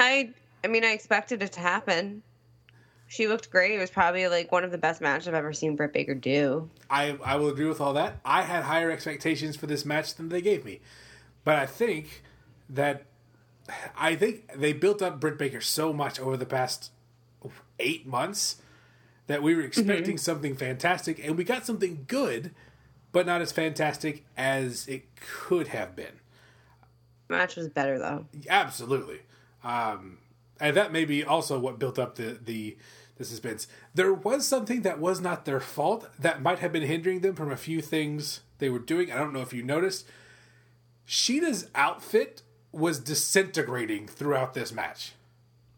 [0.00, 0.30] I
[0.62, 2.22] I mean I expected it to happen.
[3.08, 3.72] She looked great.
[3.72, 6.68] It was probably like one of the best matches I've ever seen Britt Baker do.
[6.90, 8.20] I I will agree with all that.
[8.24, 10.80] I had higher expectations for this match than they gave me,
[11.42, 12.22] but I think
[12.68, 13.06] that
[13.96, 16.90] I think they built up Britt Baker so much over the past
[17.78, 18.56] eight months
[19.26, 22.54] that we were expecting something fantastic, and we got something good,
[23.12, 26.20] but not as fantastic as it could have been.
[27.28, 28.26] The match was better though.
[28.48, 29.20] Absolutely.
[29.64, 30.18] Um,
[30.60, 32.76] and that may be also what built up the, the
[33.18, 33.66] the suspense.
[33.94, 37.50] There was something that was not their fault that might have been hindering them from
[37.50, 39.12] a few things they were doing.
[39.12, 40.06] I don't know if you noticed.
[41.04, 45.12] Shida's outfit was disintegrating throughout this match.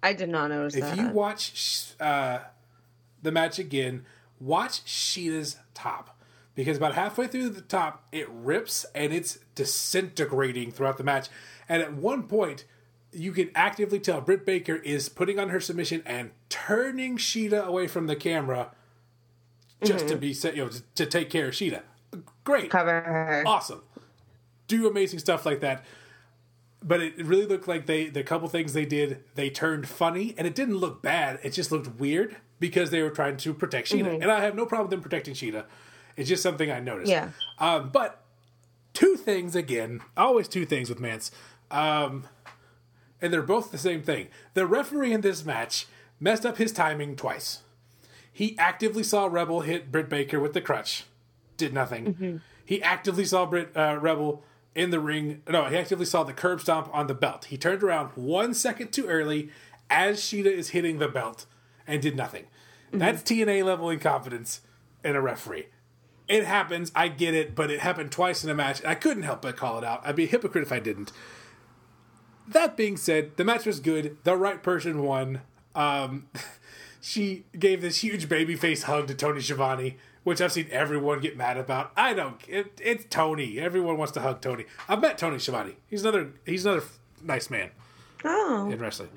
[0.03, 0.97] I did not notice If that.
[0.97, 2.41] you watch uh,
[3.23, 4.05] the match again,
[4.39, 6.17] watch Shida's top.
[6.55, 11.29] Because about halfway through the top, it rips and it's disintegrating throughout the match.
[11.69, 12.65] And at one point,
[13.13, 17.87] you can actively tell Britt Baker is putting on her submission and turning Shida away
[17.87, 18.73] from the camera
[19.83, 21.83] just to be set, you know, to, to take care of Shida.
[22.45, 23.43] Great cover her.
[23.47, 23.83] awesome.
[24.67, 25.85] Do amazing stuff like that.
[26.83, 30.47] But it really looked like they the couple things they did, they turned funny, and
[30.47, 31.39] it didn't look bad.
[31.43, 34.67] It just looked weird because they were trying to protect Shida, and I have no
[34.67, 35.65] problem with them protecting Shida.
[36.17, 37.11] It's just something I noticed.
[37.11, 37.31] Yeah.
[37.59, 38.23] Um, but
[38.95, 41.31] two things again, always two things with Mance,
[41.71, 42.25] um,
[43.21, 44.29] and they're both the same thing.
[44.55, 45.87] The referee in this match
[46.21, 47.63] messed up his timing twice.
[48.33, 51.05] He actively saw Rebel hit Britt Baker with the crutch,
[51.57, 52.41] did nothing.
[52.65, 54.45] He actively saw Britt uh, Rebel
[54.75, 55.43] in the ring.
[55.49, 57.47] No, he actively saw the curb stomp on the belt.
[57.47, 59.51] He turned around one second too early
[59.91, 61.47] as Shida is hitting the belt
[61.87, 62.47] and did nothing.
[62.93, 64.61] That's TNA level incompetence
[65.05, 65.67] in a referee.
[66.29, 66.93] It happens.
[66.95, 68.85] I get it, but it happened twice in a match.
[68.85, 70.01] I couldn't help but call it out.
[70.05, 71.11] I'd be a hypocrite if I didn't.
[72.47, 74.17] That being said, the match was good.
[74.25, 75.43] The right person won.
[75.75, 76.29] Um,
[77.01, 81.37] she gave this huge baby face hug to Tony Schiavone, which I've seen everyone get
[81.37, 81.93] mad about.
[81.97, 82.37] I don't.
[82.49, 83.59] It, it's Tony.
[83.59, 84.65] Everyone wants to hug Tony.
[84.89, 85.77] I've met Tony Schiavone.
[85.89, 86.31] He's another.
[86.45, 86.85] He's another
[87.23, 87.71] nice man
[88.25, 89.11] Oh, in wrestling.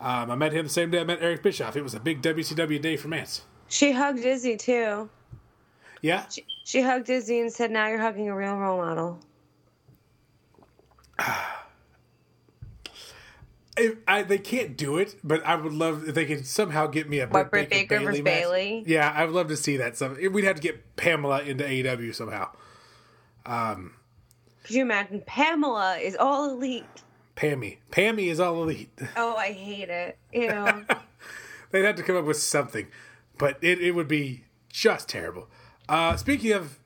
[0.00, 1.76] Um, I met him the same day I met Eric Bischoff.
[1.76, 3.42] It was a big WCW day for Mance.
[3.68, 5.10] she hugged Izzy too.
[6.02, 9.20] Yeah, She, she hugged Izzy and said, "Now you're hugging a real role model."
[13.76, 17.08] If I, they can't do it, but I would love if they could somehow get
[17.08, 18.24] me a Britt Britt Baker versus match.
[18.24, 18.84] Bayley?
[18.86, 19.96] Yeah, I'd love to see that.
[19.96, 22.50] Some we'd have to get Pamela into AEW somehow.
[23.46, 23.94] Um,
[24.64, 25.22] Could you imagine?
[25.24, 26.84] Pamela is all elite.
[27.36, 28.90] Pammy, Pammy is all elite.
[29.16, 30.18] Oh, I hate it.
[30.32, 30.84] Ew.
[31.70, 32.88] They'd have to come up with something,
[33.38, 35.48] but it, it would be just terrible.
[35.88, 36.78] Uh, speaking of,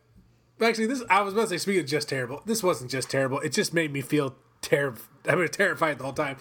[0.60, 2.42] actually, this I was about to say speaking of just terrible.
[2.44, 3.40] This wasn't just terrible.
[3.40, 5.00] It just made me feel terrible.
[5.28, 6.36] I mean, terrified the whole time.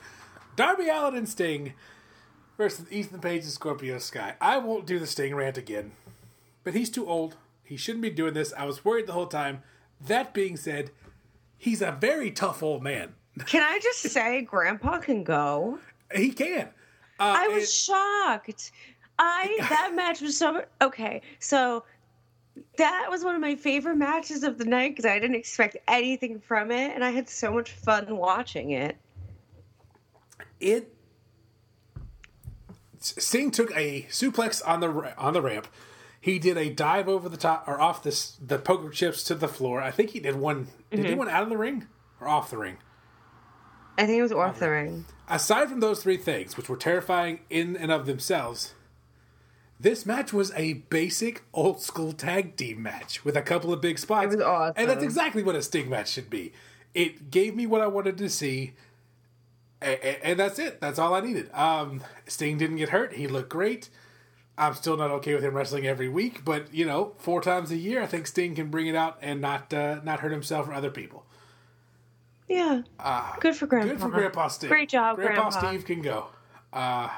[0.56, 1.74] Darby Allin and Sting
[2.58, 4.36] versus Ethan Page and Scorpio Sky.
[4.40, 5.92] I won't do the Sting rant again,
[6.64, 7.36] but he's too old.
[7.64, 8.54] He shouldn't be doing this.
[8.58, 9.64] I was worried the whole time.
[10.00, 10.92] That being said,
[11.58, 13.14] he's a very tough old man.
[13.46, 15.80] Can I just say, Grandpa can go?
[16.14, 16.68] He can.
[17.20, 18.72] Uh, I was it- shocked.
[19.18, 21.22] I that match was so okay.
[21.40, 21.84] So
[22.78, 26.40] that was one of my favorite matches of the night because I didn't expect anything
[26.40, 28.98] from it, and I had so much fun watching it.
[30.60, 30.94] It
[33.00, 35.68] Sting took a suplex on the on the ramp.
[36.22, 39.48] He did a dive over the top or off this the poker chips to the
[39.48, 39.82] floor.
[39.82, 40.68] I think he did one.
[40.90, 41.18] Did he mm-hmm.
[41.18, 41.88] one out of the ring
[42.22, 42.78] or off the ring?
[43.98, 45.06] I think it was off the ring.
[45.28, 48.74] Aside from those three things, which were terrifying in and of themselves,
[49.80, 54.00] this match was a basic old school tag team match with a couple of big
[54.00, 54.34] spots.
[54.34, 54.74] It was awesome.
[54.78, 56.54] And that's exactly what a Sting match should be.
[56.94, 58.74] It gave me what I wanted to see,
[59.84, 60.82] and, and that's it.
[60.82, 61.50] That's all I needed.
[61.54, 63.14] Um, Sting didn't get hurt.
[63.14, 63.90] He looked great.
[64.58, 67.76] I'm still not okay with him wrestling every week, but you know, four times a
[67.78, 70.74] year, I think Sting can bring it out and not uh, not hurt himself or
[70.74, 71.26] other people.
[72.48, 72.84] Yeah.
[73.40, 73.94] good for Grandpa.
[73.94, 74.70] Good for Grandpa Steve.
[74.70, 75.70] Great job, Grandpa Grandpa.
[75.70, 76.28] Steve can go.
[76.72, 77.10] Uh,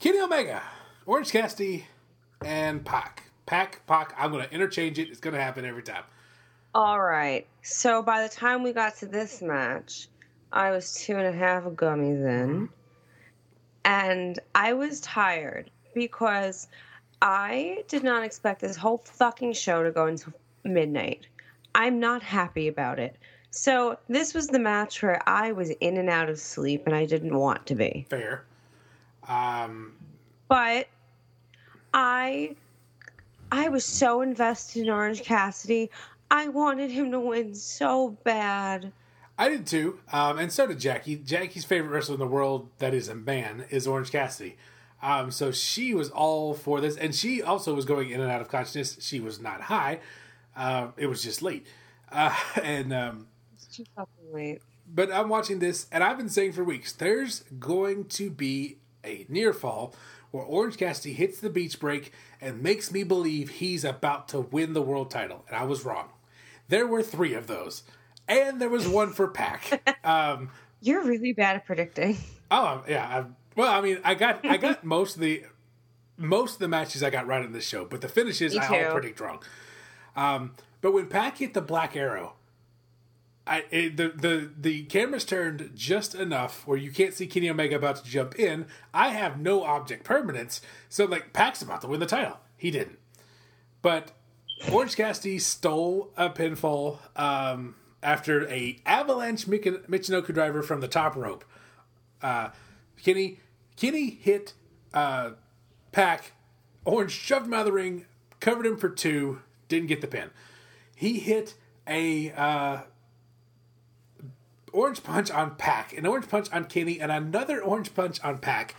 [0.00, 0.62] Kenny Omega,
[1.06, 1.86] Orange Cassidy,
[2.44, 3.24] and Pac.
[3.46, 4.14] Pac, Pac.
[4.18, 5.08] I'm going to interchange it.
[5.08, 6.04] It's going to happen every time.
[6.74, 7.46] All right.
[7.62, 10.08] So by the time we got to this match,
[10.52, 12.68] I was two and a half gummies in.
[13.84, 16.68] And I was tired because
[17.22, 20.32] I did not expect this whole fucking show to go until
[20.64, 21.26] midnight.
[21.74, 23.16] I'm not happy about it.
[23.50, 27.06] So this was the match where I was in and out of sleep and I
[27.06, 28.06] didn't want to be.
[28.10, 28.44] Fair.
[29.26, 29.94] Um,
[30.48, 30.88] But
[31.94, 32.56] I
[33.50, 35.90] I was so invested in Orange Cassidy.
[36.30, 38.92] I wanted him to win so bad.
[39.40, 41.16] I did too, um, and so did Jackie.
[41.16, 44.56] Jackie's favorite wrestler in the world, that is a man, is Orange Cassidy.
[45.00, 48.40] Um, so she was all for this, and she also was going in and out
[48.40, 48.98] of consciousness.
[49.00, 50.00] She was not high;
[50.56, 51.66] uh, it was just late.
[52.10, 54.60] Uh, and um, It's too fucking late.
[54.92, 59.24] but I'm watching this, and I've been saying for weeks, there's going to be a
[59.28, 59.94] near fall
[60.32, 64.72] where Orange Cassidy hits the beach break and makes me believe he's about to win
[64.72, 66.08] the world title, and I was wrong.
[66.68, 67.82] There were three of those,
[68.28, 69.98] and there was one for Pac.
[70.04, 70.50] um,
[70.80, 72.18] You're really bad at predicting.
[72.50, 73.24] oh yeah, I,
[73.56, 75.44] well, I mean, I got I got most of the
[76.16, 78.92] most of the matches I got right in this show, but the finishes I all
[78.92, 79.42] predict wrong.
[80.16, 82.34] Um, but when Pack hit the Black Arrow,
[83.46, 87.76] I it, the the the cameras turned just enough where you can't see Kenny Omega
[87.76, 88.66] about to jump in.
[88.92, 92.38] I have no object permanence, so like Pac's about to win the title.
[92.56, 92.98] He didn't,
[93.80, 94.12] but
[94.72, 101.44] Orange Cassidy stole a pinfall um, after a avalanche Michinoku driver from the top rope.
[102.22, 102.50] Uh,
[103.02, 103.40] Kenny
[103.76, 104.54] Kenny hit
[104.92, 105.30] uh,
[105.92, 106.32] Pac.
[106.84, 108.06] Orange shoved him out of the ring,
[108.40, 110.30] covered him for two, didn't get the pin.
[110.96, 111.54] He hit
[111.86, 112.80] a uh,
[114.72, 118.74] orange punch on Pac, an orange punch on Kenny, and another orange punch on Pac.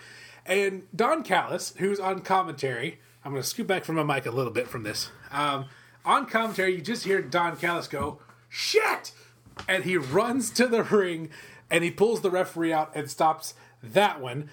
[0.45, 4.31] And Don Callis, who's on commentary, I'm going to scoot back from my mic a
[4.31, 5.11] little bit from this.
[5.31, 5.65] Um,
[6.03, 9.13] on commentary, you just hear Don Callis go, "Shit!"
[9.67, 11.29] and he runs to the ring
[11.69, 14.49] and he pulls the referee out and stops that one.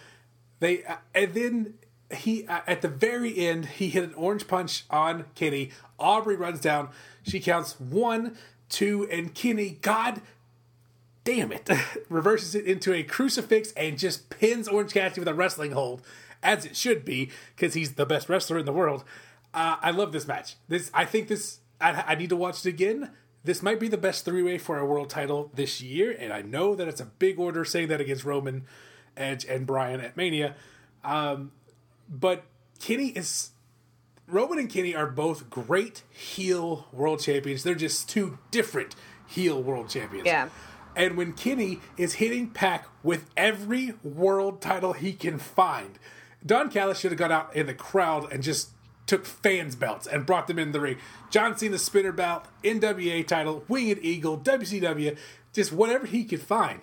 [0.60, 1.74] They uh, and then
[2.14, 5.70] he uh, at the very end he hit an orange punch on Kenny.
[5.98, 6.90] Aubrey runs down.
[7.22, 8.36] She counts one,
[8.68, 9.78] two, and Kenny.
[9.82, 10.20] God
[11.24, 11.68] damn it!
[12.08, 16.02] reverses it into a crucifix and just pins Orange Cassidy with a wrestling hold,
[16.42, 19.04] as it should be because he's the best wrestler in the world.
[19.52, 20.56] Uh, I love this match.
[20.68, 23.10] This I think this I, I need to watch it again.
[23.46, 26.42] This might be the best three way for a world title this year, and I
[26.42, 28.64] know that it's a big order saying that against Roman,
[29.16, 30.56] Edge, and Bryan at Mania.
[31.04, 31.52] Um,
[32.08, 32.42] but
[32.80, 33.50] Kenny is
[34.26, 37.62] Roman and Kenny are both great heel world champions.
[37.62, 38.96] They're just two different
[39.28, 40.26] heel world champions.
[40.26, 40.48] Yeah.
[40.96, 46.00] And when Kenny is hitting Pac with every world title he can find,
[46.44, 48.70] Don Callis should have got out in the crowd and just
[49.06, 50.98] took fans belts and brought them in the ring.
[51.30, 55.16] John Cena spinner belt, NWA title, Winged Eagle, WCW,
[55.52, 56.80] just whatever he could find.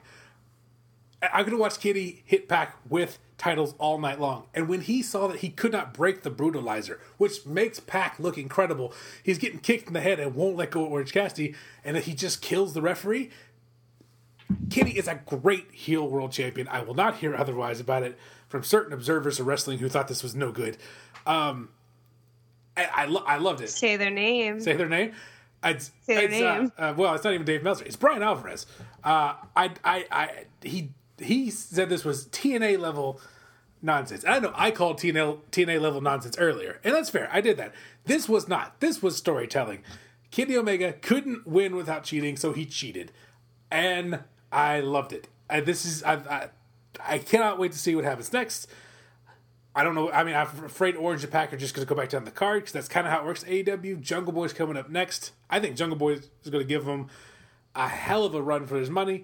[1.21, 4.47] I'm gonna watch Kenny hit Pac with titles all night long.
[4.53, 8.37] And when he saw that he could not break the brutalizer, which makes Pac look
[8.37, 11.95] incredible, he's getting kicked in the head and won't let go of Orange Cassidy, and
[11.95, 13.29] that he just kills the referee.
[14.69, 16.67] Kenny is a great heel world champion.
[16.67, 18.17] I will not hear otherwise about it
[18.47, 20.77] from certain observers of wrestling who thought this was no good.
[21.25, 21.69] Um,
[22.77, 23.69] I I, lo- I loved it.
[23.69, 24.59] Say their name.
[24.59, 25.13] Say their name.
[25.63, 26.71] It's, Say their it's, uh, name.
[26.77, 27.85] Uh, well, it's not even Dave Meltzer.
[27.85, 28.65] It's Bryan Alvarez.
[29.03, 30.29] Uh, I, I, I,
[30.61, 33.21] he, he said this was TNA level
[33.81, 34.25] nonsense.
[34.27, 37.29] I know I called TNA, TNA level nonsense earlier, and that's fair.
[37.31, 37.73] I did that.
[38.05, 38.79] This was not.
[38.79, 39.83] This was storytelling.
[40.31, 43.11] Kenny Omega couldn't win without cheating, so he cheated,
[43.69, 44.21] and
[44.51, 45.27] I loved it.
[45.49, 46.47] I, this is I, I,
[46.99, 48.67] I cannot wait to see what happens next.
[49.75, 50.11] I don't know.
[50.11, 52.31] I mean, I'm afraid Orange and Pac are just going to go back down the
[52.31, 53.43] card because that's kind of how it works.
[53.43, 55.31] AEW Jungle Boy's coming up next.
[55.49, 57.07] I think Jungle Boy is going to give him
[57.75, 59.23] a hell of a run for his money.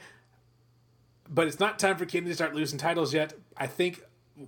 [1.29, 3.33] But it's not time for Kenny to start losing titles yet.
[3.55, 4.01] I think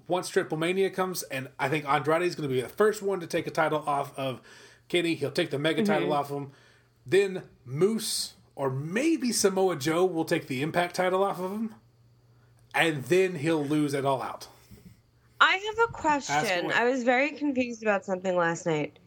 [0.07, 3.19] once Triple Mania comes, and I think Andrade is going to be the first one
[3.19, 4.41] to take a title off of
[4.87, 5.13] Kenny.
[5.13, 6.17] He'll take the Mega title mm-hmm.
[6.17, 6.51] off him.
[7.05, 11.75] Then Moose or maybe Samoa Joe will take the Impact title off of him,
[12.75, 14.47] and then he'll lose it all out.
[15.41, 16.71] I have a question.
[16.71, 18.99] I was very confused about something last night.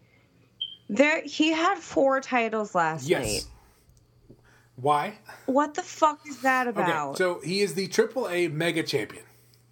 [0.88, 3.24] There, he had four titles last Yes.
[3.24, 4.36] night.
[4.76, 5.14] Why?
[5.46, 7.16] What the fuck is that Okay, about?
[7.16, 9.24] so he is the AAA Mega Champion.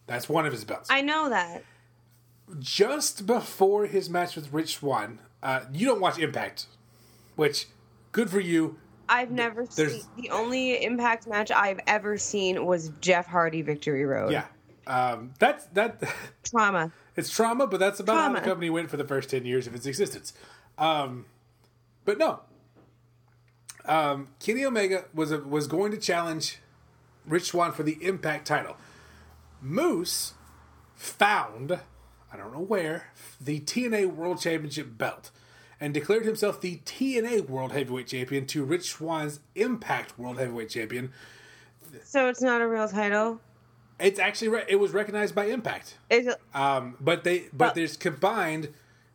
[0.06, 0.88] That's one of his belts.
[0.90, 1.64] I know that.
[2.60, 6.66] Just before his match with Rich Swann, uh, you don't watch Impact,
[7.34, 7.66] which
[8.12, 8.78] good for you.
[9.08, 14.04] I've never there's- seen the only Impact match I've ever seen was Jeff Hardy Victory
[14.04, 14.30] Road.
[14.32, 14.46] Yeah,
[14.87, 16.03] um, that's that.
[16.45, 16.93] Trauma.
[17.14, 19.74] It's trauma, but that's about how the company went for the first ten years of
[19.74, 20.33] its existence.
[20.78, 21.26] Um,
[22.07, 22.41] but no,
[23.85, 26.59] um, Kenny Omega was a, was going to challenge
[27.26, 28.76] Rich Swann for the Impact title.
[29.61, 30.35] Moose
[30.95, 31.78] found,
[32.33, 33.11] I don't know where,
[33.41, 35.30] the TNA World Championship belt
[35.80, 41.12] and declared himself the TNA World Heavyweight Champion to Rich Swann's Impact World Heavyweight Champion.
[42.05, 43.41] So it's not a real title.
[44.01, 45.97] It's actually re- it was recognized by Impact.
[46.11, 48.68] Is it, Um, but they but But- there's combined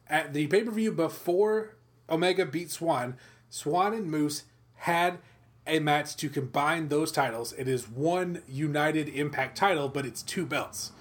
[0.10, 1.76] at the pay per view before
[2.10, 3.16] Omega beat Swann.
[3.50, 4.44] Swann and Moose
[4.76, 5.20] had
[5.66, 7.52] a match to combine those titles.
[7.58, 10.92] It is one United Impact title, but it's two belts,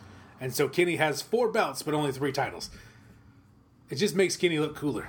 [0.40, 2.70] and so Kenny has four belts, but only three titles.
[3.90, 5.08] It just makes Kenny look cooler.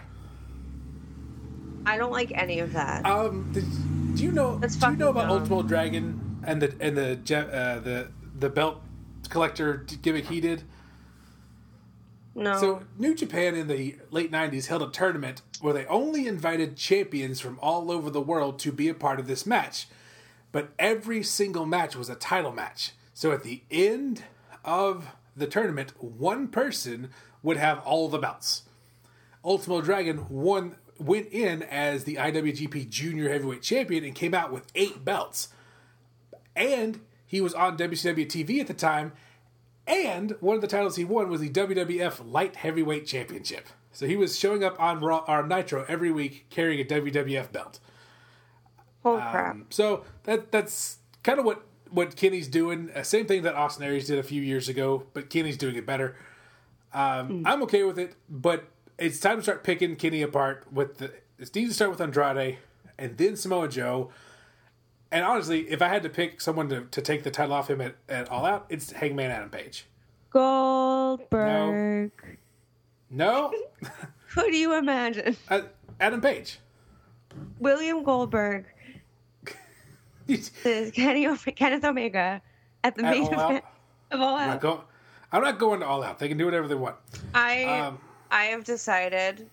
[1.86, 3.06] I don't like any of that.
[3.06, 3.66] Um, did,
[4.16, 4.58] do you know?
[4.60, 5.30] That's do you know about.
[5.30, 8.82] Ultimo Dragon and the and the uh, the the belt
[9.30, 10.64] collector gimmick he did?
[12.38, 12.60] no.
[12.60, 17.40] So, New Japan in the late 90s held a tournament where they only invited champions
[17.40, 19.88] from all over the world to be a part of this match.
[20.52, 22.92] But every single match was a title match.
[23.14, 24.24] So, at the end
[24.64, 27.10] of the tournament, one person
[27.42, 28.64] would have all the belts.
[29.44, 34.68] Ultimo Dragon won went in as the IWGP Junior Heavyweight Champion and came out with
[34.76, 35.50] eight belts.
[36.56, 39.12] And he was on WCW TV at the time,
[39.86, 43.68] and one of the titles he won was the WWF Light Heavyweight Championship.
[43.92, 47.80] So he was showing up on Raw or Nitro every week carrying a WWF belt.
[49.04, 49.52] Holy crap.
[49.56, 52.92] Um, so that that's kind of what what Kenny's doing.
[52.96, 55.86] Uh, same thing that Austin Aries did a few years ago, but Kenny's doing it
[55.86, 56.16] better.
[56.94, 58.66] Um, I'm okay with it, but
[58.98, 60.66] it's time to start picking Kenny apart.
[60.72, 62.58] With the it needs to start with Andrade
[62.98, 64.12] and then Samoa Joe.
[65.12, 67.80] And honestly, if I had to pick someone to, to take the title off him
[67.82, 69.86] at, at All Out, it's Hangman Adam Page.
[70.32, 72.12] Goldberg.
[73.10, 73.54] No,
[74.36, 75.38] Who do you imagine?
[75.50, 75.62] uh,
[76.00, 76.60] Adam Page.
[77.60, 78.66] William Goldberg
[80.28, 80.52] is
[80.94, 82.42] Kenny O- Kenneth Omega
[82.84, 83.64] at the At main event
[84.12, 84.62] of All I'm not, Out.
[84.62, 84.84] go,
[85.32, 86.20] I'm not going to All Out.
[86.20, 86.98] They can do whatever they want.
[87.34, 88.00] I Um,
[88.30, 89.48] I have decided.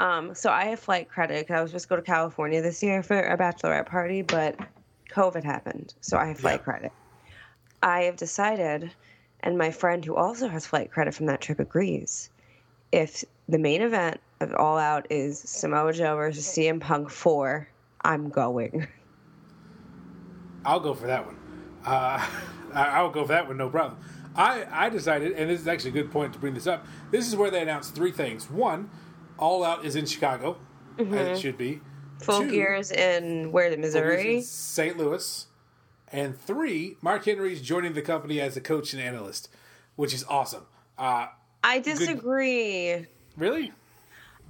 [0.00, 2.82] Um, so I have flight credit 'cause I was supposed to go to California this
[2.82, 4.56] year for a bachelorette party, but
[5.10, 6.64] COVID happened, so I have flight Yeah.
[6.64, 6.92] credit.
[7.82, 8.94] I have decided,
[9.40, 12.30] and my friend who also has flight credit from that trip agrees.
[12.92, 17.68] If the main event of All Out is Samoa Joe versus CM Punk four,
[18.02, 18.88] I'm going.
[20.64, 21.36] I'll go for that one.
[21.84, 22.26] Uh,
[22.74, 23.98] I'll go for that one, no problem.
[24.34, 26.86] I, I decided, and this is actually a good point to bring this up.
[27.10, 28.48] This is where they announced three things.
[28.48, 28.88] One,
[29.40, 30.56] All Out is in Chicago,
[30.98, 31.80] as it should be.
[32.22, 34.42] Full Two, Gears in where the Missouri.
[34.42, 34.96] St.
[34.98, 35.46] Louis.
[36.12, 39.48] And three, Mark Henry's joining the company as a coach and analyst,
[39.96, 40.66] which is awesome.
[40.98, 41.28] Uh,
[41.64, 43.06] I disagree.
[43.36, 43.72] really?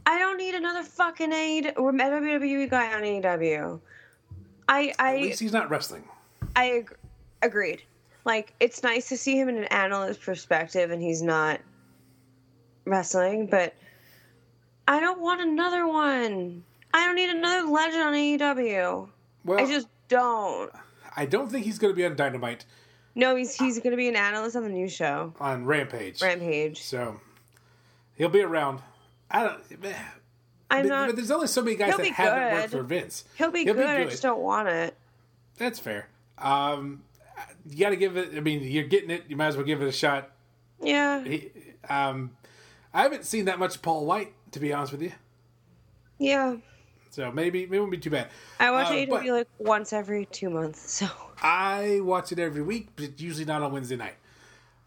[0.07, 3.81] I don't need another fucking AEW or WWE guy on AEW.
[4.69, 6.05] I At I least he's not wrestling.
[6.57, 6.97] I ag-
[7.43, 7.83] agreed.
[8.25, 11.61] Like it's nice to see him in an analyst perspective, and he's not
[12.87, 13.47] wrestling.
[13.47, 13.75] But
[14.91, 16.65] I don't want another one.
[16.93, 19.09] I don't need another legend on AEW.
[19.45, 20.73] Well, I just don't.
[21.17, 22.65] I don't think he's going to be on Dynamite
[23.15, 26.21] No, he's he's going to be an analyst on the new show, on Rampage.
[26.21, 26.83] Rampage.
[26.83, 27.21] So
[28.17, 28.81] he'll be around.
[29.31, 29.61] I don't.
[30.73, 31.07] I'm but, not.
[31.07, 33.25] but there's only so many guys that haven't worked for Vince.
[33.37, 33.79] he'll be good.
[33.79, 34.97] I just don't want it.
[35.57, 36.09] That's fair.
[36.37, 37.05] Um,
[37.69, 38.31] you got to give it.
[38.37, 39.23] I mean, you're getting it.
[39.29, 40.33] You might as well give it a shot.
[40.83, 41.23] Yeah.
[41.23, 41.53] He,
[41.89, 42.33] um,
[42.93, 45.13] I haven't seen that much Paul White, to be honest with you.
[46.19, 46.57] Yeah.
[47.11, 48.29] So maybe maybe it won't be too bad.
[48.59, 50.91] I watch Uh, AEW but- like once every two months.
[50.93, 51.09] So
[51.43, 54.15] I watch it every week, but usually not on Wednesday night.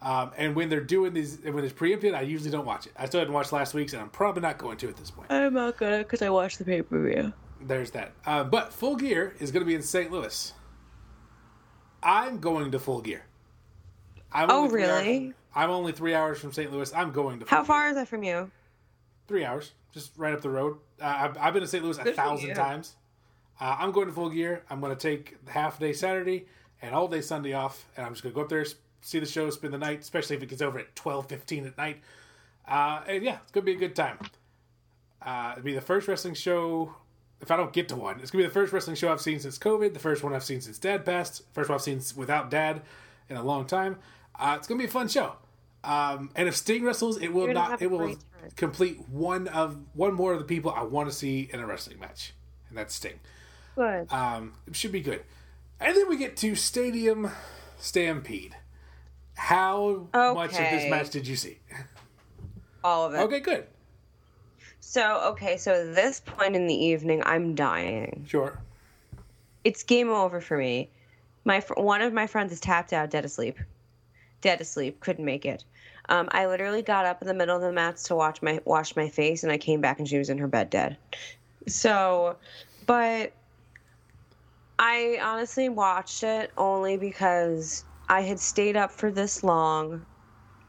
[0.02, 2.92] Um, and when they're doing these, when it's preempted, I usually don't watch it.
[2.98, 5.32] I still hadn't watched last week's, and I'm probably not going to at this point.
[5.32, 7.32] I'm not gonna because I watched the pay per view.
[7.62, 8.12] There's that.
[8.26, 10.12] Uh, but Full Gear is going to be in St.
[10.12, 10.52] Louis.
[12.04, 13.24] I'm going to Full Gear.
[14.32, 15.34] I'm Oh, only three hours- really?
[15.56, 16.72] I'm only three hours from St.
[16.72, 16.94] Louis.
[16.94, 17.46] I'm going to.
[17.46, 18.52] How Full far is that from you?
[19.34, 20.78] Three hours, just right up the road.
[21.02, 21.84] Uh, I've, I've been to St.
[21.84, 22.54] Louis a thousand you.
[22.54, 22.94] times.
[23.60, 24.62] Uh, I'm going to Full Gear.
[24.70, 26.46] I'm going to take half day Saturday
[26.84, 28.64] and all day Sunday off, and I'm just going to go up there,
[29.02, 31.76] see the show, spend the night, especially if it gets over at twelve fifteen at
[31.80, 32.02] night.
[32.68, 34.20] Uh, and yeah, it's going to be a good time.
[35.20, 36.94] Uh, it'll be the first wrestling show.
[37.42, 39.40] If I don't get to one, it's gonna be the first wrestling show I've seen
[39.40, 39.94] since COVID.
[39.94, 41.42] The first one I've seen since Dad passed.
[41.54, 42.84] First one I've seen without Dad
[43.30, 43.98] in a long time.
[44.40, 45.38] Uh, it's gonna be a fun show.
[45.84, 47.82] Um, and if Sting wrestles, it will not.
[47.82, 48.16] It will
[48.56, 52.00] complete one of one more of the people I want to see in a wrestling
[52.00, 52.34] match,
[52.70, 53.20] and that's Sting.
[53.76, 54.12] Good.
[54.12, 55.24] Um, it should be good.
[55.80, 57.32] And then we get to Stadium
[57.78, 58.56] Stampede.
[59.36, 61.60] How much of this match did you see?
[62.84, 63.18] All of it.
[63.18, 63.66] Okay, good.
[64.80, 68.26] So okay, so at this point in the evening, I'm dying.
[68.28, 68.60] Sure.
[69.64, 70.90] It's game over for me.
[71.46, 73.58] My fr- one of my friends is tapped out, dead asleep.
[74.44, 75.64] Dead asleep, couldn't make it.
[76.10, 78.96] Um, I literally got up in the middle of the mats to watch my wash
[78.96, 80.98] my face, and I came back and she was in her bed dead.
[81.68, 82.36] So,
[82.86, 83.32] but
[84.78, 90.06] I honestly watched it only because I had stayed up for this long.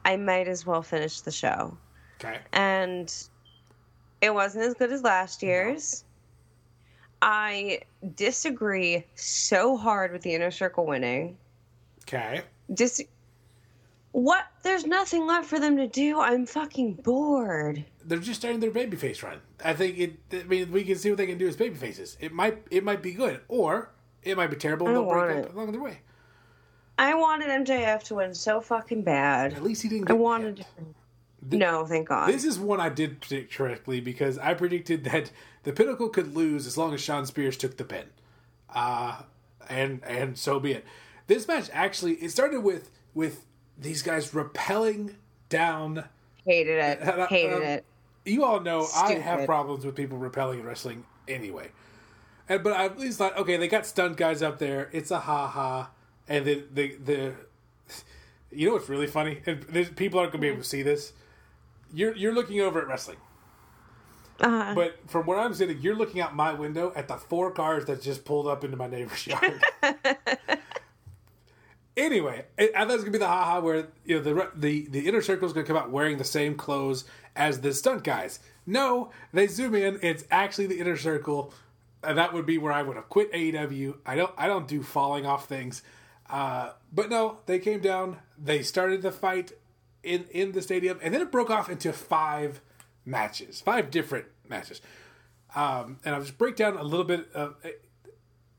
[0.05, 1.77] I might as well finish the show
[2.23, 2.39] Okay.
[2.53, 3.13] and
[4.21, 6.05] it wasn't as good as last year's.
[7.21, 7.81] I
[8.15, 11.37] disagree so hard with the inner circle winning.
[12.03, 12.41] Okay.
[12.73, 13.03] Dis-
[14.15, 14.45] what?
[14.63, 16.19] There's nothing left for them to do.
[16.21, 17.83] I'm fucking bored.
[18.05, 19.39] they're just starting their babyface run.
[19.63, 20.13] I think it.
[20.31, 22.15] I mean, we can see what they can do as babyfaces.
[22.21, 22.65] It might.
[22.71, 23.91] It might be good, or
[24.23, 24.87] it might be terrible.
[24.87, 25.53] and They'll break want up it.
[25.53, 25.99] along the way.
[26.97, 29.53] I wanted MJF to win so fucking bad.
[29.53, 30.09] At least he didn't.
[30.09, 30.65] I wanted.
[31.51, 32.29] no, thank God.
[32.29, 35.29] This is one I did predict correctly because I predicted that
[35.63, 38.05] the Pinnacle could lose as long as Shawn Spears took the pin.
[38.73, 39.23] Uh,
[39.69, 40.85] and and so be it.
[41.27, 43.45] This match actually it started with with
[43.77, 45.15] these guys rappelling
[45.49, 46.05] down
[46.45, 47.01] Hated it.
[47.01, 47.85] Uh, Hated um, it.
[48.23, 51.69] you all know I have problems with people repelling in wrestling anyway.
[52.47, 54.89] And, but I at least thought, okay, they got stunt guys up there.
[54.91, 55.89] It's a ha ha,
[56.27, 57.33] and the the the.
[58.51, 59.41] You know what's really funny?
[59.47, 59.65] And
[59.97, 61.11] people aren't gonna be able to see this.
[61.93, 63.17] You're you're looking over at wrestling,
[64.39, 67.83] Uh, but from where I'm sitting, you're looking out my window at the four cars
[67.85, 69.61] that just pulled up into my neighbor's yard.
[71.97, 75.07] anyway, I thought it was gonna be the haha where you know the the the
[75.07, 78.39] inner circle is gonna come out wearing the same clothes as the stunt guys.
[78.65, 79.99] No, they zoom in.
[80.01, 81.53] It's actually the inner circle,
[82.03, 83.97] and that would be where I would have quit AEW.
[84.05, 85.83] I don't I don't do falling off things,
[86.29, 88.17] uh, but no, they came down.
[88.37, 89.53] They started the fight
[90.03, 92.61] in in the stadium, and then it broke off into five
[93.05, 94.81] matches, five different matches.
[95.55, 97.55] Um, and I'll just break down a little bit of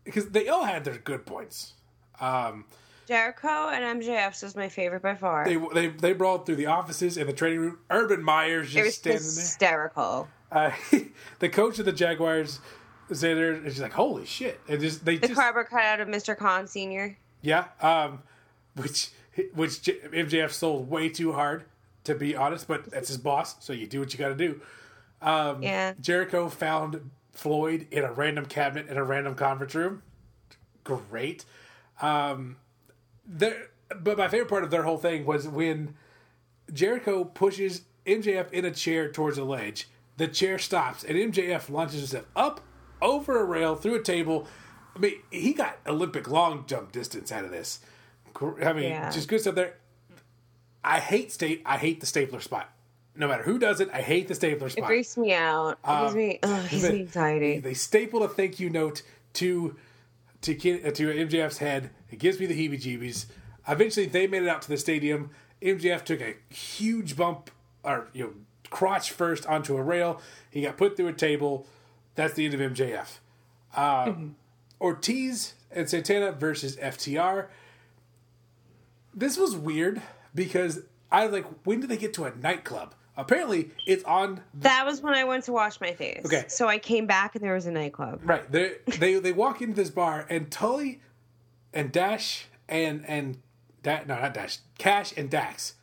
[0.05, 1.74] because they all had their good points.
[2.20, 2.64] Um,
[3.07, 5.44] Jericho and MJF's was my favorite by far.
[5.44, 7.78] they they they brawled through the offices and the training room.
[7.90, 10.28] Urban Meyers it was just standing hysterical.
[10.52, 10.74] there.
[10.92, 10.98] Uh,
[11.38, 12.61] the coach of the Jaguars
[13.09, 16.09] is there, and she's like, "Holy shit!" And just they The just cardboard cutout of
[16.09, 16.36] Mr.
[16.36, 17.16] Khan Sr.
[17.42, 18.22] yeah, um,
[18.74, 19.11] which
[19.54, 21.64] which MJF sold way too hard
[22.07, 24.61] to be honest, but that's his boss, so you do what you got to do.
[25.20, 25.92] Um, Yeah.
[26.00, 30.02] Jericho found Floyd in a random cabinet in a random conference room.
[30.84, 31.44] Great.
[32.00, 32.57] Um,
[33.27, 33.68] there,
[34.01, 35.95] but my favorite part of their whole thing was when
[36.72, 39.89] Jericho pushes MJF in a chair towards a ledge.
[40.16, 42.61] The chair stops, and MJF launches himself up
[43.03, 44.47] over a rail through a table.
[44.95, 47.81] I mean, he got Olympic long jump distance out of this.
[48.62, 49.11] I mean, Yeah.
[49.11, 49.74] just good stuff there.
[50.83, 51.62] I hate state.
[51.66, 52.72] I hate the stapler spot.
[53.14, 54.85] No matter who does it, I hate the stapler spot.
[54.85, 55.79] It freaks me out.
[55.87, 57.59] It gives me, ugh, it gives me anxiety.
[57.61, 59.03] They stapled a thank you note
[59.35, 59.74] to
[60.43, 61.91] to uh, to MJF's head.
[62.11, 63.26] It gives me the heebie-jeebies.
[63.68, 65.30] Eventually, they made it out to the stadium.
[65.61, 67.50] MJF took a huge bump,
[67.82, 68.32] or you know,
[68.70, 70.20] crotch first onto a rail.
[70.50, 71.66] He got put through a table.
[72.14, 73.18] That's the end of MJF.
[73.74, 74.12] Uh,
[74.80, 77.46] Ortiz and Santana versus FTR.
[79.14, 80.02] This was weird
[80.34, 80.80] because
[81.11, 82.94] I was like, when did they get to a nightclub?
[83.18, 84.42] Apparently, it's on.
[84.54, 86.22] That was when I went to wash my face.
[86.26, 86.44] Okay.
[86.48, 88.20] So I came back and there was a nightclub.
[88.22, 88.50] Right.
[88.50, 91.00] They they they walk into this bar and Tully
[91.73, 93.39] and Dash and and
[93.83, 95.75] da- no not Dash Cash and Dax.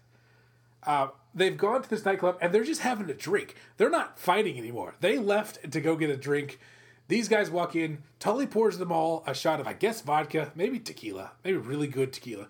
[0.86, 3.56] Uh, they've gone to this nightclub and they're just having a drink.
[3.78, 4.96] They're not fighting anymore.
[5.00, 6.60] They left to go get a drink.
[7.08, 8.00] These guys walk in.
[8.20, 12.14] Tully pours them all a shot of I guess vodka, maybe tequila, maybe really good
[12.14, 12.48] tequila.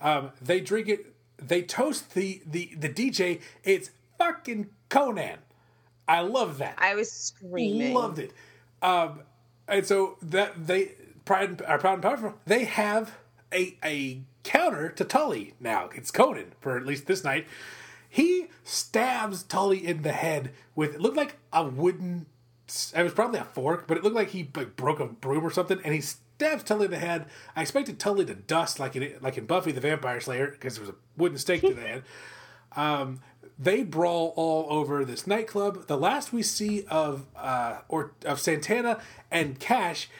[0.00, 1.14] Um, they drink it.
[1.38, 3.40] They toast the the the DJ.
[3.64, 5.38] It's fucking Konnan.
[6.08, 7.92] I love that I was screaming.
[7.92, 8.32] loved it.
[8.80, 9.20] Um,
[9.68, 10.92] and so that they
[11.26, 13.12] Pride and, uh, Proud and Powerful, they have
[13.52, 15.90] a a counter to Tully now.
[15.94, 17.46] It's Konnan for at least this night.
[18.08, 22.26] He stabs Tully in the head with it looked like a wooden.
[22.96, 25.50] It was probably a fork, but it looked like he like broke a broom or
[25.50, 27.26] something, and he stabs Tully in the head.
[27.54, 30.82] I expected Tully to dust like in like in Buffy the Vampire Slayer because there
[30.82, 32.02] was a wooden stake to the head.
[32.76, 33.20] Um,
[33.58, 35.86] they brawl all over this nightclub.
[35.86, 39.00] The last we see of uh, or of Santana
[39.30, 40.10] and Cash,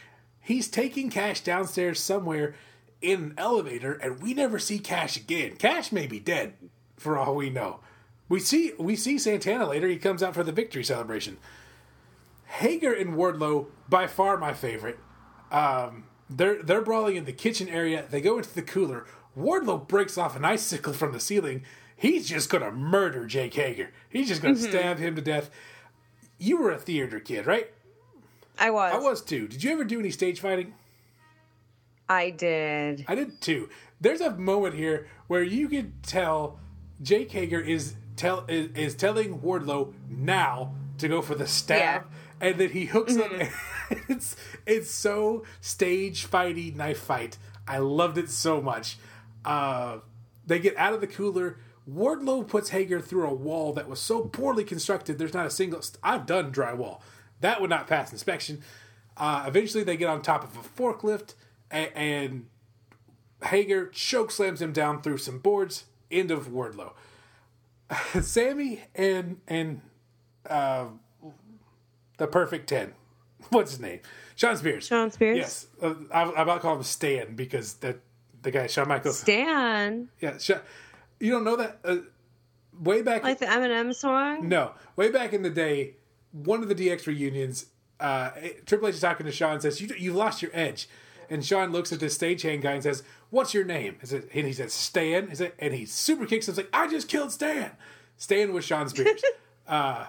[0.46, 2.54] he's taking Cash downstairs somewhere
[3.02, 5.56] in an elevator, and we never see Cash again.
[5.56, 6.54] Cash may be dead,
[6.96, 7.80] for all we know.
[8.28, 9.88] We see we see Santana later.
[9.88, 11.36] He comes out for the victory celebration.
[12.46, 14.98] Hager and Wardlow, by far my favorite.
[15.50, 18.04] Um, they're they're brawling in the kitchen area.
[18.08, 19.06] They go into the cooler.
[19.38, 21.62] Wardlow breaks off an icicle from the ceiling.
[21.96, 23.90] He's just gonna murder Jake Hager.
[24.08, 25.50] He's just gonna stab him to death.
[26.38, 27.70] You were a theater kid, right?
[28.58, 28.92] I was.
[28.94, 29.48] I was too.
[29.48, 30.74] Did you ever do any stage fighting?
[32.08, 33.04] I did.
[33.08, 33.68] I did too.
[34.00, 36.58] There's a moment here where you could tell
[37.02, 42.06] Jake Hager is tell is, is telling Wardlow now to go for the stab,
[42.40, 43.32] and then he hooks up.
[44.08, 44.36] it's
[44.66, 47.38] it's so stage fighty knife fight.
[47.66, 48.98] I loved it so much.
[49.44, 49.98] Uh,
[50.46, 51.58] they get out of the cooler.
[51.90, 55.18] Wardlow puts Hager through a wall that was so poorly constructed.
[55.18, 55.82] There's not a single.
[55.82, 57.00] St- I've done drywall.
[57.40, 58.62] That would not pass inspection.
[59.16, 61.34] Uh, eventually, they get on top of a forklift,
[61.70, 62.46] and, and
[63.44, 65.84] Hager choke slams him down through some boards.
[66.10, 66.92] End of Wardlow.
[68.20, 69.80] Sammy and and
[70.48, 70.86] uh,
[72.18, 72.94] the perfect ten.
[73.50, 74.00] What's his name?
[74.34, 74.86] Shawn Spears.
[74.86, 75.36] Shawn Spears.
[75.38, 77.98] Yes, uh, I, I'm about to call him Stan because that
[78.42, 79.20] the guy Shawn Michaels.
[79.20, 80.08] Stan.
[80.20, 80.60] Yeah, Sha-
[81.20, 81.78] you don't know that.
[81.84, 81.96] Uh,
[82.80, 84.48] way back, Like the Eminem song?
[84.48, 85.94] no, way back in the day,
[86.44, 87.66] one of the DX reunions,
[88.00, 88.30] uh,
[88.66, 90.88] Triple H is talking to Shawn and says, you, "You've lost your edge."
[91.28, 94.46] And Shawn looks at the stagehand guy and says, "What's your name?" Is it- And
[94.46, 95.54] he says, "Stan." Is it?
[95.58, 96.52] And he super kicks him.
[96.54, 97.72] He's like, "I just killed Stan."
[98.16, 99.22] Stan was Shawn Spears.
[99.68, 100.06] uh,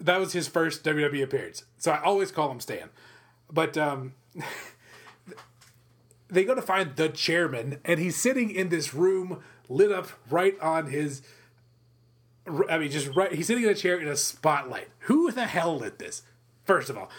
[0.00, 2.90] that was his first WWE appearance, so I always call him Stan.
[3.52, 4.14] But um,
[6.28, 10.58] they go to find the chairman, and he's sitting in this room lit up right
[10.60, 11.22] on his.
[12.68, 13.32] I mean, just right.
[13.32, 14.88] He's sitting in a chair in a spotlight.
[15.00, 16.22] Who the hell lit this?
[16.64, 17.10] First of all.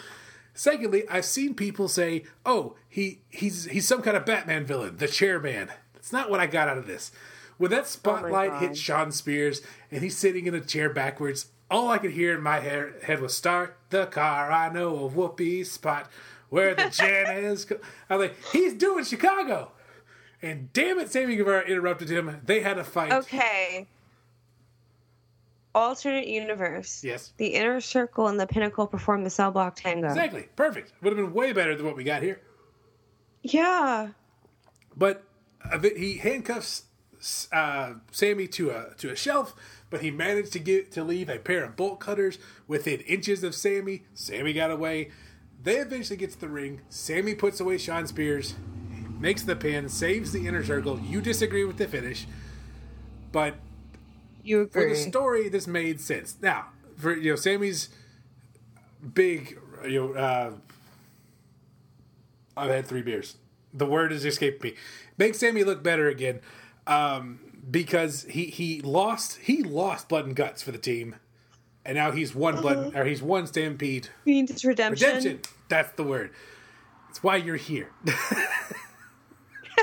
[0.54, 5.08] Secondly, I've seen people say, "Oh, he he's he's some kind of Batman villain, the
[5.08, 7.12] chairman." That's not what I got out of this.
[7.58, 9.62] When that oh spotlight hit Shawn Spears
[9.92, 13.36] and he's sitting in a chair backwards, all I could hear in my head was
[13.36, 16.10] "Start the car, I know a whoopee spot
[16.50, 17.72] where the Jan is."
[18.10, 19.72] I was like, "He's doing Chicago,"
[20.42, 22.42] and damn it, Sammy Guevara interrupted him.
[22.44, 23.14] They had a fight.
[23.14, 23.88] Okay.
[25.74, 27.04] Alternate universe.
[27.04, 27.34] Yes.
[27.38, 30.08] The inner circle and the pinnacle perform the cell block tango.
[30.08, 30.94] Exactly, perfect.
[31.02, 32.42] Would have been way better than what we got here.
[33.42, 34.10] Yeah.
[34.96, 35.24] But
[35.72, 36.84] uh, he handcuffs
[37.52, 39.56] uh, Sammy to a to a shelf,
[39.89, 42.38] but he managed to get to leave a pair of bolt cutters
[42.68, 44.04] within inches of Sammy.
[44.14, 45.12] Sammy got away.
[45.64, 46.82] They eventually get to the ring.
[46.89, 48.56] Sammy puts away Shawn Spears,
[49.20, 51.00] makes the pin, saves the inner circle.
[51.00, 52.26] You disagree with the finish,
[53.32, 53.56] but
[54.43, 56.38] You for the story, this made sense.
[56.42, 57.89] Now, for you know, Sammy's
[59.13, 59.58] big,
[59.88, 60.51] you know, uh,
[62.55, 63.38] I've had three beers.
[63.74, 64.76] The word has escaped me.
[65.18, 66.42] Make Sammy look better again,
[66.88, 67.39] um,
[67.70, 71.16] because he he lost he lost blood and guts for the team,
[71.86, 75.08] and now he's one blood or he's one stampede Means redemption.
[75.08, 75.42] redemption.
[75.70, 76.32] That's the word.
[77.09, 77.89] It's why you're here.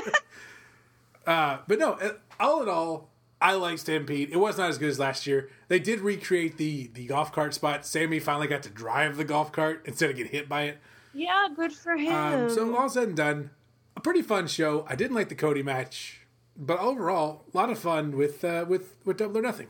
[1.27, 1.97] uh, but no,
[2.39, 3.09] all in all,
[3.41, 4.29] I like Stampede.
[4.31, 5.49] It was not as good as last year.
[5.69, 7.85] They did recreate the the golf cart spot.
[7.85, 10.77] Sammy finally got to drive the golf cart instead of get hit by it.
[11.13, 12.13] Yeah, good for him.
[12.13, 13.49] Um, so all said and done,
[13.95, 14.85] a pretty fun show.
[14.89, 16.21] I didn't like the Cody match,
[16.57, 19.67] but overall, a lot of fun with uh, with with Double or Nothing.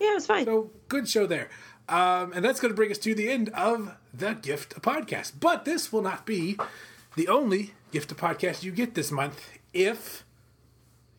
[0.00, 0.44] yeah, it was fine.
[0.44, 1.48] So good show there.
[1.88, 5.32] Um, and that's going to bring us to the end of the Gift podcast.
[5.40, 6.58] But this will not be
[7.16, 10.24] the only Gift podcast you get this month if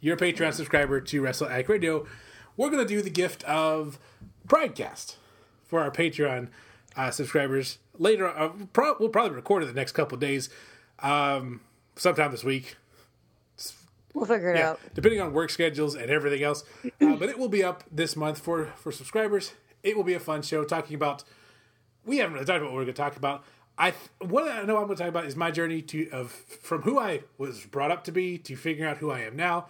[0.01, 2.05] you're a Patreon subscriber to Wrestle Addict Radio.
[2.57, 3.99] we're going to do the gift of
[4.47, 5.15] Pridecast
[5.67, 6.47] for our Patreon
[6.95, 8.27] uh, subscribers later.
[8.27, 10.49] Uh, pro- we'll probably record it the next couple of days,
[10.99, 11.61] um,
[11.95, 12.75] sometime this week.
[14.13, 14.79] We'll figure it Yeah, out.
[14.95, 16.63] depending on work schedules and everything else.
[17.01, 19.53] Uh, but it will be up this month for for subscribers.
[19.83, 21.23] It will be a fun show talking about.
[22.05, 23.43] We haven't really talked about what we're going to talk about.
[23.77, 26.81] I what I know I'm going to talk about is my journey to of from
[26.81, 29.67] who I was brought up to be to figuring out who I am now.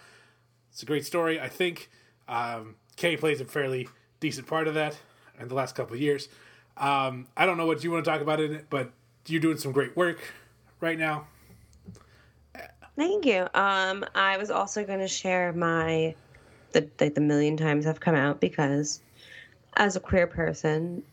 [0.72, 1.40] It's a great story.
[1.40, 1.90] I think
[2.28, 3.90] um, plays a fairly
[4.20, 4.98] decent part of that
[5.40, 6.28] in the last couple of years.
[6.78, 8.92] Um, I don't know what you want to talk about in it, but
[9.28, 10.20] you're doing some great work
[10.80, 11.28] right now.
[12.96, 13.48] Thank you.
[13.54, 16.16] Um, I was also going to share my
[16.72, 19.02] the like the million times I've come out because
[19.78, 21.04] as a queer person,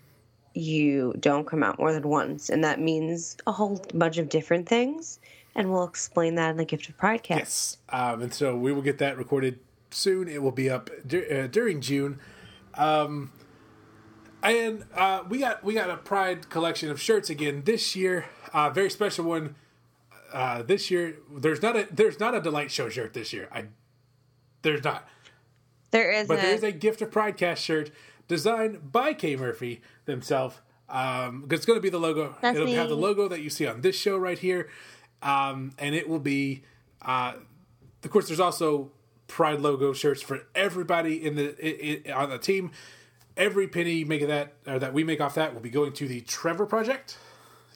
[0.55, 4.69] you don't come out more than once, and that means a whole bunch of different
[4.69, 5.21] things.
[5.57, 7.39] And we'll explain that in the Gift of Pride cast.
[7.39, 9.59] Yes, um, and so we will get that recorded
[9.91, 10.29] soon.
[10.29, 12.21] It will be up uh, during June,
[12.75, 13.33] um,
[14.43, 18.27] and uh, we got we got a Pride collection of shirts again this year.
[18.53, 19.57] Uh, very special one
[20.31, 21.17] uh, this year.
[21.35, 23.49] There's not a there's not a delight show shirt this year.
[23.51, 23.65] I
[24.63, 25.09] there's not,
[25.91, 27.91] There is but there is a gift of Pride cast shirt
[28.29, 30.57] designed by Kay Murphy themselves.
[30.89, 32.37] Um, it's going to be the logo.
[32.41, 34.69] That's It'll have the logo that you see on this show right here,
[35.27, 36.63] um, and it will be.
[37.03, 37.35] Uh,
[38.05, 38.93] of course, there's also
[39.29, 42.71] Pride logo shirts for everybody in the i i on the team.
[43.37, 45.93] Every penny you make of that or that we make off that will be going
[45.95, 47.19] to the Trevor Project.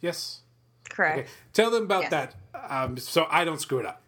[0.01, 0.41] Yes.
[0.89, 1.19] correct.
[1.19, 1.29] Okay.
[1.53, 2.11] Tell them about Yes.
[2.11, 4.03] that, um, so I don't screw it up.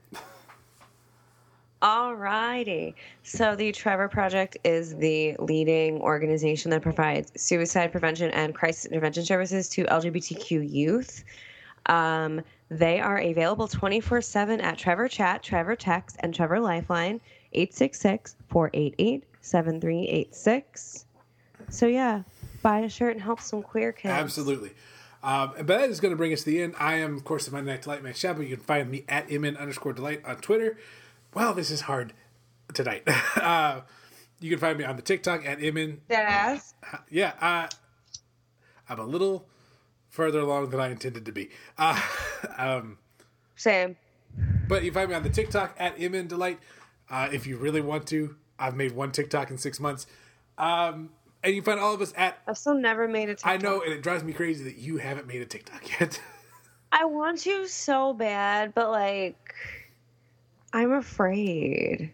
[1.82, 2.94] Alrighty.
[3.24, 9.24] So the Trevor Project is the leading organization that provides suicide prevention and crisis intervention
[9.24, 11.24] services to LGBTQ youth.
[11.86, 12.40] Um,
[12.72, 17.20] they are available 24 7 at Trevor Chat, Trevor Text, and Trevor Lifeline,
[17.52, 21.06] 866 488 7386.
[21.68, 22.22] So, yeah,
[22.62, 24.12] buy a shirt and help some queer kids.
[24.12, 24.72] Absolutely.
[25.22, 26.74] Um, but that is going to bring us to the end.
[26.78, 28.42] I am, of course, the Monday Night Delight Mance Chapel.
[28.42, 30.78] You can find me at mn underscore delight on Twitter.
[31.34, 32.12] Well, this is hard
[32.74, 33.02] tonight.
[33.36, 33.82] uh,
[34.40, 36.00] you can find me on the TikTok at mn.
[36.10, 36.72] Deadass.
[37.10, 37.68] Yeah, uh,
[38.88, 39.46] I'm a little
[40.08, 41.50] further along than I intended to be.
[41.78, 42.00] Uh,
[42.58, 42.98] um,
[43.56, 43.96] Same.
[44.68, 46.58] but you find me on the TikTok at mn delight
[47.10, 48.36] uh, if you really want to.
[48.58, 50.06] I've made one TikTok in six months.
[50.58, 51.10] Um,
[51.42, 53.50] and you find all of us at I've still never made a TikTok.
[53.50, 56.20] I know, and it drives me crazy that you haven't made a TikTok yet.
[56.92, 59.54] I want to so bad, but like,
[60.72, 62.12] I'm afraid.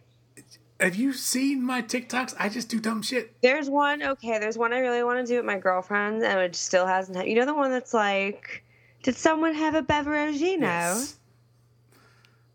[0.80, 2.36] Have you seen my TikToks?
[2.38, 3.34] I just do dumb shit.
[3.42, 6.54] There's one, okay, there's one I really want to do with my girlfriend, and it
[6.54, 7.32] still hasn't happened.
[7.32, 8.62] You know the one that's like,
[9.02, 10.36] did someone have a beverage?
[10.36, 10.66] You know?
[10.66, 11.16] Yes.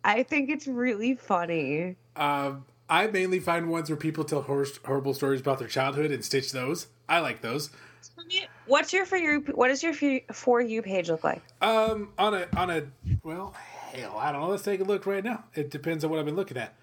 [0.03, 1.95] I think it's really funny.
[2.15, 6.23] Um, I mainly find ones where people tell hor- horrible stories about their childhood and
[6.23, 6.87] stitch those.
[7.07, 7.69] I like those.
[8.65, 9.39] What's your for you?
[9.55, 11.41] What does your for, for you page look like?
[11.61, 12.83] Um, on a on a
[13.23, 13.55] well,
[13.93, 14.49] hell, I don't know.
[14.49, 15.45] Let's take a look right now.
[15.55, 16.75] It depends on what I've been looking at.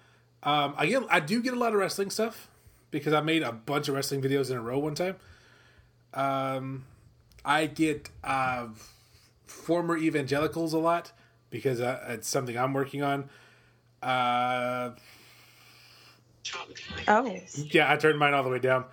[0.43, 2.47] Um, I get I do get a lot of wrestling stuff
[2.89, 5.15] because I made a bunch of wrestling videos in a row one time.
[6.13, 6.85] Um,
[7.45, 8.67] I get uh,
[9.51, 11.11] former evangelicals a lot
[11.49, 13.29] because uh, it's something I'm working on.
[14.01, 14.91] Uh,
[17.07, 18.85] Oh, yeah, I turned mine all the way down.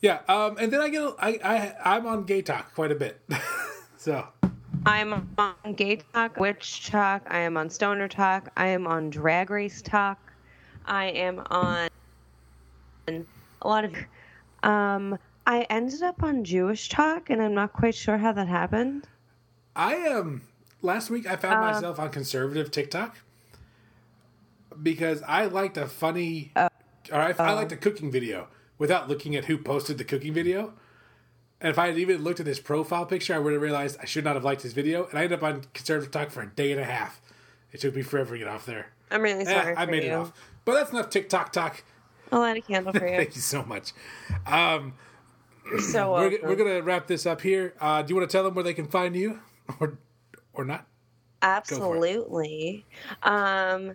[0.00, 3.20] Yeah, um, and then I get I I I'm on Gay Talk quite a bit,
[3.98, 4.26] so
[4.86, 7.26] I'm on Gay Talk, Witch Talk.
[7.28, 8.48] I am on Stoner Talk.
[8.56, 10.18] I am on Drag Race Talk.
[10.86, 11.90] I am on
[13.08, 13.94] a lot of.
[14.62, 19.06] Um, I ended up on Jewish Talk, and I'm not quite sure how that happened.
[19.76, 20.42] I am.
[20.82, 23.16] last week I found myself on conservative TikTok
[24.82, 26.70] because I liked a funny, or
[27.12, 28.48] I, I liked a cooking video
[28.78, 30.72] without looking at who posted the cooking video.
[31.60, 34.06] And if I had even looked at his profile picture, I would have realized I
[34.06, 35.06] should not have liked his video.
[35.08, 37.20] And I ended up on conservative talk for a day and a half.
[37.72, 38.92] It took me forever to get off there.
[39.10, 40.10] I'm really Eh, sorry I made you.
[40.10, 40.32] it off.
[40.64, 41.84] But that's enough TikTok talk.
[42.32, 43.16] I'll light a candle for you.
[43.16, 43.92] Thank you so much.
[44.46, 44.94] Um,
[45.70, 47.74] You're so we're, we're gonna wrap this up here.
[47.78, 49.40] Uh, do you want to tell them where they can find you,
[49.78, 49.98] or
[50.52, 50.86] or not?
[51.42, 52.84] Absolutely.
[53.22, 53.94] Um,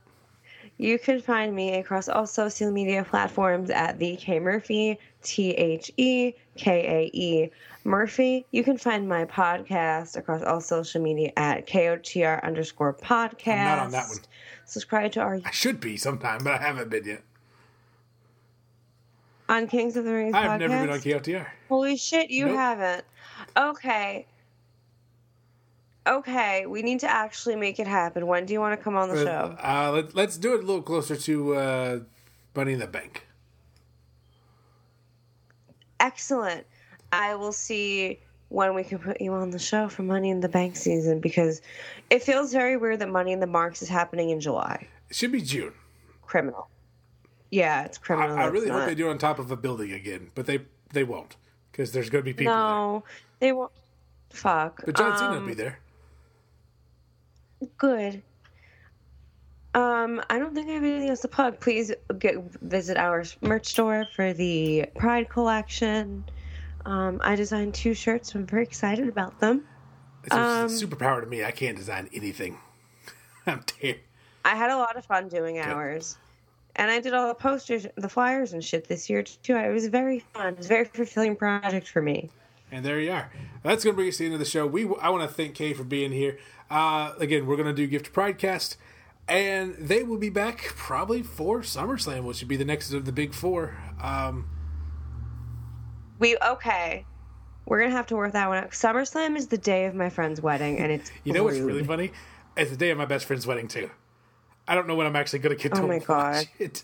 [0.77, 5.91] you can find me across all social media platforms at the K Murphy, T H
[5.97, 7.51] E K A E
[7.83, 8.45] Murphy.
[8.51, 13.57] You can find my podcast across all social media at KOTR underscore podcast.
[13.59, 14.17] I'm not on that one.
[14.65, 17.21] Subscribe to our I should be sometime, but I haven't been yet.
[19.47, 20.59] on Kings of the Rings I've podcast.
[20.59, 21.47] never been on KOTR.
[21.69, 22.55] Holy shit, you Nope.
[22.57, 23.05] haven't.
[23.55, 24.25] Okay.
[26.07, 28.27] Okay, we need to actually make it happen.
[28.27, 29.55] When do you want to come on the show?
[29.61, 31.99] Uh, let, let's do it a little closer to uh,
[32.55, 33.25] Money in the Bank.
[35.99, 36.65] excellent.
[37.11, 38.19] I will see
[38.49, 41.61] when we can put you on the show for Money in the Bank season because
[42.09, 44.87] it feels very weird that Money in the Marks is happening in July.
[45.09, 45.73] It should be June.
[46.23, 46.67] Criminal.
[47.51, 48.37] Yeah, it's criminal.
[48.37, 50.45] I that really it's hope they do it on top of a building again, but
[50.45, 50.59] they
[50.93, 51.37] they won't
[51.71, 52.61] because there's going to be people there.
[52.63, 53.03] No,
[53.39, 53.71] they won't.
[54.31, 54.81] Fuck.
[54.85, 55.79] But John Cena will Um, be there.
[57.77, 58.21] Good.
[59.73, 61.59] Um, I don't think I have anything else to plug.
[61.59, 66.23] Please get visit our merch store for the Pride collection.
[66.85, 68.31] Um, I designed two shirts.
[68.31, 69.65] So I'm very excited about them.
[70.23, 71.43] It's a um, superpower to me.
[71.43, 72.57] I can't design anything.
[73.47, 73.97] I'm ter-
[74.45, 76.17] I had a lot of fun doing ours,
[76.75, 79.55] and I did all the posters, the flyers, and shit this year too.
[79.55, 80.53] It was very fun.
[80.53, 82.29] It was a very fulfilling project for me.
[82.71, 83.31] And there you are.
[83.63, 84.65] That's going to bring us to the end of the show.
[84.65, 86.37] We I want to thank Kay for being here.
[86.69, 88.77] Uh, again, we're going to do Gift Pride cast,
[89.27, 93.11] and they will be back probably for SummerSlam, which would be the next of the
[93.11, 93.77] big four.
[94.01, 94.49] Um,
[96.19, 97.05] We okay.
[97.65, 98.71] We're gonna have to work that one out.
[98.71, 102.11] SummerSlam is the day of my friend's wedding, and it's you know what's really funny?
[102.55, 103.89] It's the day of my best friend's wedding too.
[104.67, 106.47] I don't know when I'm actually going to get to Oh my watch God.
[106.59, 106.83] it.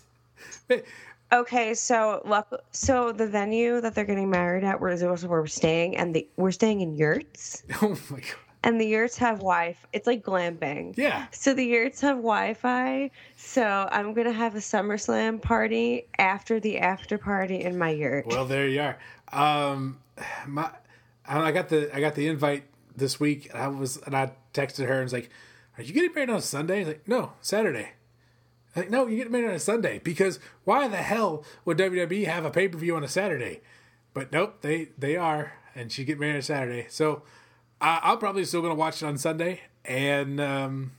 [1.32, 5.96] Okay, so luck, so the venue that they're getting married at, where where we're staying,
[5.96, 8.26] and the we're staying in yurts, Oh my god!
[8.64, 9.76] And the yurts have Wi.
[9.92, 10.96] It's like glamping.
[10.96, 13.10] Yeah, So the yurts have Wi-Fi.
[13.36, 18.26] So I'm gonna have a SummerSlam party after the after party in my yurt.
[18.26, 18.98] Well, there you are.
[19.32, 19.98] Um,
[20.46, 20.70] my,
[21.26, 22.64] I got the I got the invite
[22.96, 25.30] this week, and I was and I texted her and was like,
[25.78, 27.92] "Are you getting married on a Sunday?" She's like, "No, Saturday."
[28.74, 32.24] I'm like, no, you get married on a Sunday because why the hell would WWE
[32.24, 33.60] have a pay per view on a Saturday?
[34.14, 36.86] But nope, they they are, and she get married on Saturday.
[36.88, 37.22] So
[37.82, 40.92] I I'm probably still gonna watch it on Sunday, and um,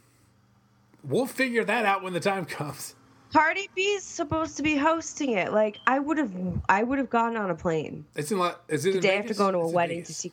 [1.04, 2.96] we'll figure that out when the time comes.
[3.32, 5.52] Cardi B's supposed to be hosting it.
[5.52, 6.32] Like I would have,
[6.70, 8.64] I would have gone on a plane It's in lot.
[8.68, 9.38] Is it the day after Vegas?
[9.40, 10.32] going to a It's wedding to see.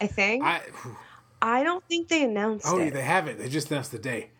[0.00, 0.44] I think.
[0.44, 0.60] I,
[1.42, 2.94] I, don't think they announced oh, it.
[2.94, 3.38] they haven't.
[3.38, 4.30] They just announced the day.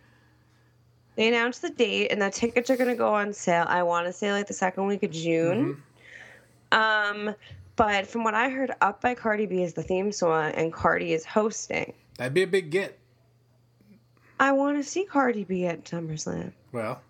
[1.17, 3.65] They announced the date, and the tickets are going to go on sale.
[3.67, 5.83] I want to say like the second week of June.
[6.73, 7.29] Mm-hmm.
[7.29, 7.35] Um,
[7.79, 11.13] but from what I heard, "Up" by Cardi B is the theme song, and Cardi
[11.15, 11.95] is hosting.
[12.19, 12.99] That'd be a big get.
[14.41, 16.53] I want to see Cardi B at SummerSlam.
[16.73, 17.01] Well,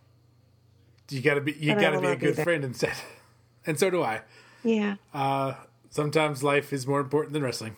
[1.10, 2.92] you gotta be you I gotta be a good friend instead,
[3.66, 4.20] and so do I.
[4.62, 5.54] Yeah, Uh,
[5.88, 7.76] sometimes life is more important than wrestling.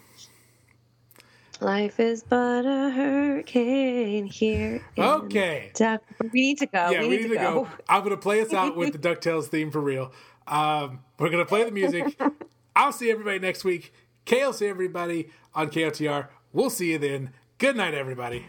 [1.61, 4.83] life is but a hurricane here.
[4.97, 5.71] in Okay.
[5.75, 6.91] Duck- we need to go.
[6.91, 7.69] Yeah, we, need, to go.
[7.89, 10.13] I'm gonna play us out with the Ducktales theme for real.
[10.49, 12.19] Um, we're gonna play the music.
[12.81, 13.93] I'll see everybody next week.
[14.27, 16.29] See everybody on KOTR.
[16.51, 17.29] We'll see you then.
[17.59, 18.47] Good night, everybody.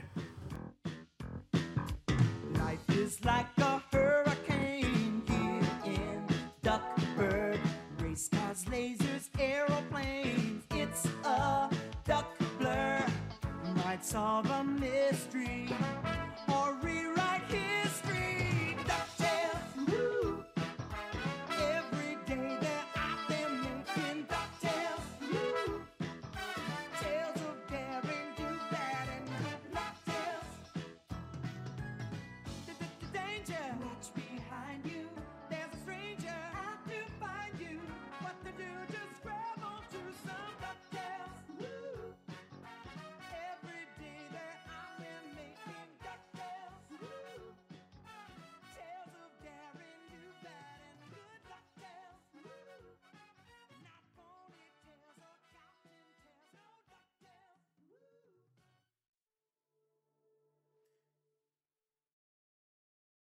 [2.54, 6.26] Life is like a hurricane here in
[6.64, 7.60] Duckburg.
[8.00, 10.64] Race cars, lasers, aeroplanes.
[10.72, 11.70] It's a
[12.06, 13.06] duck blur.
[13.84, 15.68] Might solve a mystery